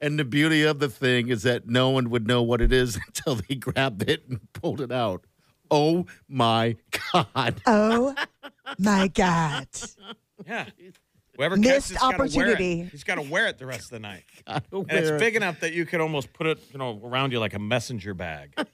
And 0.00 0.16
the 0.16 0.24
beauty 0.24 0.62
of 0.62 0.78
the 0.78 0.88
thing 0.88 1.28
is 1.28 1.42
that 1.42 1.66
no 1.66 1.90
one 1.90 2.08
would 2.10 2.26
know 2.26 2.40
what 2.40 2.60
it 2.60 2.72
is 2.72 2.96
until 3.08 3.34
they 3.34 3.56
grabbed 3.56 4.08
it 4.08 4.22
and 4.28 4.40
pulled 4.52 4.80
it 4.80 4.92
out. 4.92 5.24
Oh 5.72 6.06
my 6.28 6.76
God. 7.12 7.60
Oh 7.66 8.14
my 8.78 9.08
God. 9.08 9.66
Yeah. 10.46 10.66
Whoever 11.38 11.56
Missed 11.56 11.68
catches 11.68 11.90
it's 11.92 12.00
gotta 12.00 12.16
wear 12.18 12.26
it. 12.26 12.30
opportunity. 12.30 12.88
He's 12.90 13.04
got 13.04 13.14
to 13.14 13.22
wear 13.22 13.46
it 13.46 13.58
the 13.58 13.66
rest 13.66 13.84
of 13.84 13.90
the 13.90 14.00
night. 14.00 14.24
And 14.48 14.62
it's 14.90 15.08
wear 15.08 15.16
it. 15.16 15.18
big 15.20 15.36
enough 15.36 15.60
that 15.60 15.72
you 15.72 15.86
could 15.86 16.00
almost 16.00 16.32
put 16.32 16.48
it, 16.48 16.58
you 16.72 16.78
know, 16.78 17.00
around 17.04 17.32
you 17.32 17.38
like 17.38 17.54
a 17.54 17.58
messenger 17.58 18.12
bag. 18.12 18.54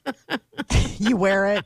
You 0.97 1.17
wear 1.17 1.45
it. 1.47 1.65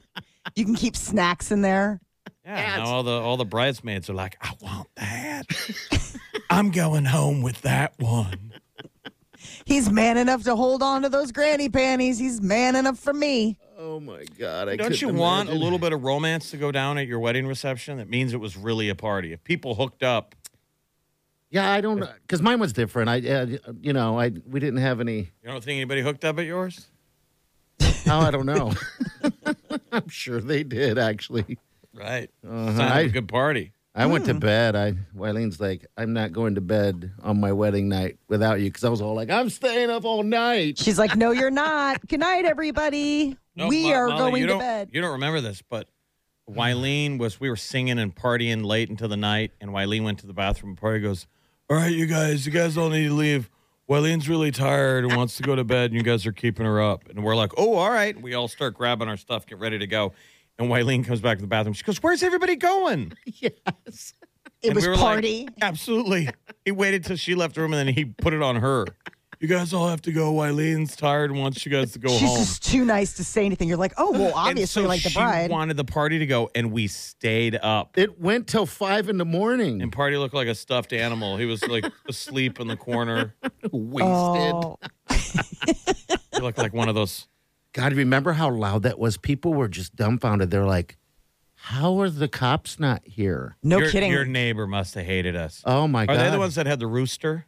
You 0.55 0.65
can 0.65 0.73
keep 0.73 0.95
snacks 0.95 1.51
in 1.51 1.62
there. 1.62 2.01
Yeah. 2.43 2.77
Now 2.77 2.85
all 2.85 3.03
the 3.03 3.12
all 3.12 3.38
the 3.38 3.45
bridesmaids 3.45 4.09
are 4.09 4.15
like, 4.15 4.38
I 4.41 4.53
want 4.59 4.88
that. 4.95 5.45
I'm 6.49 6.71
going 6.71 7.05
home 7.05 7.43
with 7.43 7.62
that 7.62 7.93
one. 7.99 8.53
He's 9.65 9.91
man 9.91 10.17
enough 10.17 10.43
to 10.45 10.55
hold 10.55 10.81
on 10.81 11.03
to 11.03 11.09
those 11.09 11.31
granny 11.31 11.69
panties. 11.69 12.17
He's 12.17 12.41
man 12.41 12.75
enough 12.75 12.97
for 12.97 13.13
me. 13.13 13.57
Oh 13.77 13.99
my 13.99 14.25
God. 14.39 14.67
I 14.67 14.75
Don't 14.75 14.99
you 14.99 15.07
couldn't 15.07 15.21
want 15.21 15.49
a 15.49 15.53
little 15.53 15.79
bit 15.79 15.93
of 15.93 16.03
romance 16.03 16.49
to 16.51 16.57
go 16.57 16.71
down 16.71 16.97
at 16.97 17.05
your 17.07 17.19
wedding 17.19 17.45
reception? 17.45 17.97
That 17.99 18.09
means 18.09 18.33
it 18.33 18.39
was 18.39 18.57
really 18.57 18.89
a 18.89 18.95
party. 18.95 19.31
If 19.31 19.43
people 19.43 19.75
hooked 19.75 20.01
up, 20.03 20.33
Yeah, 21.51 21.71
I 21.71 21.81
don't 21.81 21.99
because 22.21 22.41
mine 22.41 22.59
was 22.59 22.73
different. 22.73 23.09
I, 23.09 23.19
uh, 23.27 23.45
you 23.81 23.91
know, 23.93 24.19
I 24.19 24.29
we 24.47 24.59
didn't 24.59 24.77
have 24.79 24.99
any. 24.99 25.17
you 25.41 25.49
don't 25.49 25.63
think 25.63 25.77
anybody 25.77 26.01
hooked 26.01 26.23
up 26.25 26.38
at 26.39 26.45
yours? 26.45 26.88
Oh, 28.07 28.19
I 28.19 28.31
don't 28.31 28.45
know. 28.45 28.73
I'm 29.91 30.07
sure 30.09 30.41
they 30.41 30.63
did 30.63 30.97
actually. 30.97 31.57
Right. 31.93 32.29
Uh-huh. 32.45 32.65
Sounds 32.67 32.77
like 32.79 32.91
I- 32.91 32.99
a 33.01 33.09
good 33.09 33.27
party. 33.27 33.73
I 33.95 34.05
went 34.05 34.25
Hmm. 34.25 34.33
to 34.33 34.39
bed. 34.39 34.75
I 34.75 34.93
Wileen's 35.17 35.59
like, 35.59 35.85
I'm 35.97 36.13
not 36.13 36.31
going 36.31 36.55
to 36.55 36.62
bed 36.62 37.12
on 37.23 37.39
my 37.39 37.51
wedding 37.51 37.89
night 37.89 38.17
without 38.29 38.59
you 38.62 38.67
because 38.69 38.83
I 38.83 38.89
was 38.89 39.01
all 39.01 39.15
like, 39.15 39.29
I'm 39.31 39.49
staying 39.49 39.89
up 39.89 40.05
all 40.05 40.21
night. 40.23 40.77
She's 40.77 40.99
like, 40.99 41.15
no, 41.17 41.31
you're 41.31 41.49
not. 41.67 42.07
Good 42.07 42.19
night, 42.19 42.45
everybody. 42.45 43.35
No, 43.55 43.67
we 43.67 43.85
Mo- 43.89 43.93
are 43.93 44.07
Molly, 44.07 44.19
going 44.19 44.35
you 44.41 44.45
to 44.47 44.53
don't- 44.53 44.59
bed. 44.59 44.89
You 44.93 45.01
don't 45.01 45.13
remember 45.13 45.41
this, 45.41 45.62
but 45.67 45.89
Wileen 46.49 47.17
was, 47.17 47.39
we 47.39 47.49
were 47.49 47.55
singing 47.57 47.97
and 47.99 48.15
partying 48.15 48.63
late 48.63 48.89
into 48.89 49.07
the 49.07 49.17
night, 49.17 49.51
and 49.59 49.71
Wileen 49.71 50.03
went 50.03 50.19
to 50.19 50.27
the 50.27 50.33
bathroom. 50.33 50.71
And 50.71 50.77
party 50.77 50.99
goes, 50.99 51.25
All 51.69 51.77
right, 51.77 51.91
you 51.91 52.08
guys, 52.08 52.45
you 52.45 52.51
guys 52.51 52.77
all 52.77 52.89
need 52.89 53.08
to 53.08 53.13
leave. 53.13 53.49
Wileen's 53.88 54.27
really 54.27 54.51
tired 54.51 55.03
and 55.05 55.15
wants 55.15 55.38
to 55.38 55.43
go 55.43 55.55
to 55.55 55.63
bed, 55.63 55.91
and 55.91 55.93
you 55.95 56.03
guys 56.03 56.25
are 56.25 56.32
keeping 56.32 56.65
her 56.65 56.82
up. 56.82 57.08
And 57.10 57.23
we're 57.23 57.36
like, 57.36 57.51
Oh, 57.58 57.75
all 57.75 57.91
right. 57.91 58.19
We 58.19 58.34
all 58.34 58.47
start 58.47 58.73
grabbing 58.75 59.08
our 59.08 59.17
stuff, 59.17 59.45
get 59.45 59.60
ready 59.60 59.77
to 59.79 59.88
go. 59.88 60.13
And 60.58 60.69
Wileen 60.69 61.05
comes 61.05 61.21
back 61.21 61.38
to 61.38 61.41
the 61.41 61.47
bathroom. 61.47 61.73
She 61.73 61.84
goes, 61.84 61.97
Where's 62.01 62.23
everybody 62.23 62.55
going? 62.55 63.13
Yes. 63.25 64.13
It 64.62 64.67
And 64.69 64.75
was 64.75 64.84
we 64.84 64.89
were 64.89 64.97
party. 64.97 65.43
Like, 65.45 65.53
Absolutely. 65.62 66.29
He 66.65 66.71
waited 66.71 67.05
till 67.05 67.15
she 67.15 67.34
left 67.36 67.55
the 67.55 67.62
room, 67.62 67.73
and 67.73 67.88
then 67.88 67.95
he 67.95 68.05
put 68.05 68.34
it 68.34 68.41
on 68.41 68.58
her. 68.58 68.86
You 69.39 69.47
guys 69.47 69.73
all 69.73 69.88
have 69.88 70.02
to 70.02 70.12
go. 70.12 70.34
Wileen's 70.34 70.97
tired 70.97 71.32
and 71.32 71.39
wants 71.39 71.65
you 71.65 71.71
guys 71.71 71.93
to 71.93 71.99
go 71.99 72.10
She's 72.10 72.28
home. 72.28 72.38
She's 72.39 72.47
just 72.47 72.63
too 72.65 72.84
nice 72.84 73.13
to 73.13 73.23
say 73.23 73.45
anything. 73.45 73.69
You're 73.69 73.78
like, 73.78 73.93
oh, 73.95 74.12
well, 74.12 74.34
obviously, 74.36 74.84
so 74.84 74.88
like 74.88 75.02
the 75.02 75.12
she 75.12 75.17
bride. 75.17 75.49
wanted 75.49 75.78
the 75.78 75.86
party 75.86 76.19
to 76.19 76.25
go, 76.25 76.52
and 76.56 76.73
we 76.73 76.88
stayed 76.88 77.56
up. 77.56 77.97
It 77.97 78.19
went 78.19 78.47
till 78.47 78.65
five 78.65 79.08
in 79.08 79.17
the 79.17 79.23
morning. 79.23 79.82
And 79.82 79.93
Party 79.93 80.17
looked 80.17 80.34
like 80.34 80.49
a 80.49 80.56
stuffed 80.56 80.91
animal. 80.91 81.38
He 81.38 81.45
was 81.45 81.65
like 81.65 81.86
asleep 82.10 82.60
in 82.60 82.67
the 82.67 82.75
corner. 82.75 83.34
Wasted. 83.71 84.10
Oh, 84.12 84.78
He 86.34 86.41
looked 86.41 86.58
like 86.58 86.73
one 86.73 86.89
of 86.89 86.95
those. 86.95 87.28
God, 87.71 87.93
remember 87.93 88.34
how 88.34 88.49
loud 88.49 88.84
that 88.84 88.99
was? 88.99 89.15
People 89.15 89.54
were 89.54 89.69
just 89.69 89.95
dumbfounded. 89.95 90.52
They're 90.52 90.65
like, 90.65 90.97
"How 91.56 91.99
are 92.02 92.10
the 92.10 92.28
cops 92.28 92.80
not 92.80 93.02
here?" 93.06 93.58
no 93.63 93.80
your, 93.80 93.89
kidding. 93.89 94.12
Your 94.12 94.25
neighbor 94.25 94.65
must 94.67 94.95
have 94.95 95.06
hated 95.06 95.36
us. 95.36 95.62
Oh 95.65 95.88
my 95.88 96.04
Are 96.04 96.08
God! 96.08 96.15
Are 96.15 96.23
they 96.25 96.32
the 96.32 96.39
ones 96.39 96.56
that 96.56 96.65
had 96.65 96.80
the 96.80 96.88
rooster? 96.88 97.45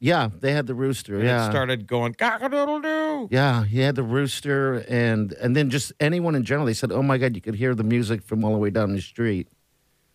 Yeah, 0.00 0.28
they 0.40 0.52
had 0.52 0.66
the 0.68 0.74
rooster. 0.74 1.16
And 1.16 1.24
yeah, 1.24 1.46
It 1.46 1.50
started 1.50 1.86
going 1.86 2.14
cock-a-doodle 2.14 2.80
doo. 2.80 3.28
yeah, 3.32 3.64
he 3.64 3.80
had 3.80 3.96
the 3.96 4.02
rooster, 4.04 4.84
and 4.88 5.32
and 5.34 5.56
then 5.56 5.70
just 5.70 5.92
anyone 5.98 6.34
in 6.36 6.44
general. 6.44 6.66
They 6.66 6.74
said, 6.74 6.92
"Oh 6.92 7.02
my 7.02 7.18
God, 7.18 7.34
you 7.34 7.40
could 7.42 7.56
hear 7.56 7.74
the 7.74 7.82
music 7.84 8.22
from 8.22 8.44
all 8.44 8.52
the 8.52 8.58
way 8.58 8.70
down 8.70 8.92
the 8.94 9.00
street." 9.00 9.48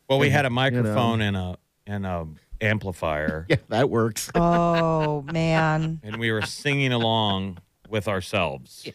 Well, 0.09 0.19
we 0.19 0.29
had 0.29 0.45
a 0.45 0.49
microphone 0.49 1.19
and 1.21 1.35
a 1.35 1.57
and 1.85 2.05
a 2.05 2.27
amplifier, 2.61 3.45
Yeah, 3.49 3.57
that 3.67 3.89
works. 3.89 4.31
oh, 4.35 5.21
man. 5.23 5.99
and 6.01 6.17
we 6.17 6.31
were 6.31 6.43
singing 6.43 6.93
along 6.93 7.57
with 7.89 8.07
ourselves. 8.07 8.87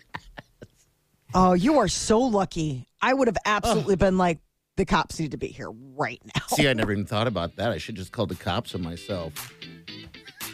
Oh, 1.34 1.52
you 1.52 1.78
are 1.78 1.88
so 1.88 2.18
lucky. 2.20 2.88
I 3.02 3.12
would 3.12 3.28
have 3.28 3.36
absolutely 3.44 3.96
been 3.96 4.16
like, 4.16 4.38
the 4.76 4.86
cops 4.86 5.20
need 5.20 5.32
to 5.32 5.36
be 5.36 5.48
here 5.48 5.68
right 5.70 6.20
now. 6.34 6.42
See, 6.48 6.66
I 6.66 6.72
never 6.74 6.92
even 6.92 7.04
thought 7.04 7.26
about 7.26 7.56
that. 7.56 7.70
I 7.72 7.76
should 7.78 7.96
just 7.96 8.10
call 8.12 8.24
the 8.26 8.34
cops 8.36 8.74
on 8.74 8.82
myself. 8.82 9.52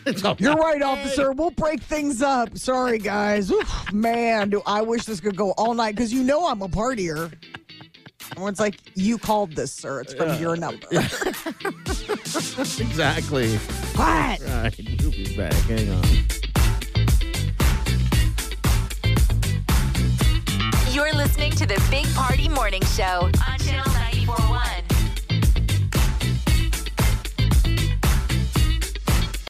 It's 0.06 0.24
all 0.24 0.36
You're 0.38 0.54
right, 0.54 0.82
officer. 0.82 1.32
We'll 1.32 1.50
break 1.50 1.82
things 1.82 2.22
up. 2.22 2.56
Sorry, 2.58 2.98
guys. 2.98 3.50
Oof, 3.50 3.92
man, 3.92 4.50
do 4.50 4.62
I 4.66 4.82
wish 4.82 5.04
this 5.04 5.20
could 5.20 5.36
go 5.36 5.52
all 5.52 5.74
night 5.74 5.96
because 5.96 6.12
you 6.12 6.22
know 6.22 6.46
I'm 6.46 6.62
a 6.62 6.68
partier. 6.68 7.32
Everyone's 8.32 8.60
like, 8.60 8.76
you 8.94 9.18
called 9.18 9.54
this, 9.54 9.72
sir. 9.72 10.00
It's 10.00 10.14
from 10.14 10.40
your 10.40 10.56
number. 10.56 10.86
exactly. 10.90 11.16
What? 13.56 14.40
Right, 14.40 14.80
we'll 15.00 15.10
be 15.10 15.36
back. 15.36 15.52
Hang 15.52 15.90
on. 15.90 16.04
You're 20.90 21.12
listening 21.14 21.52
to 21.52 21.66
the 21.66 21.82
Big 21.90 22.06
Party 22.14 22.48
Morning 22.48 22.82
Show 22.96 23.30
on 23.46 23.58
Channel 23.58 23.84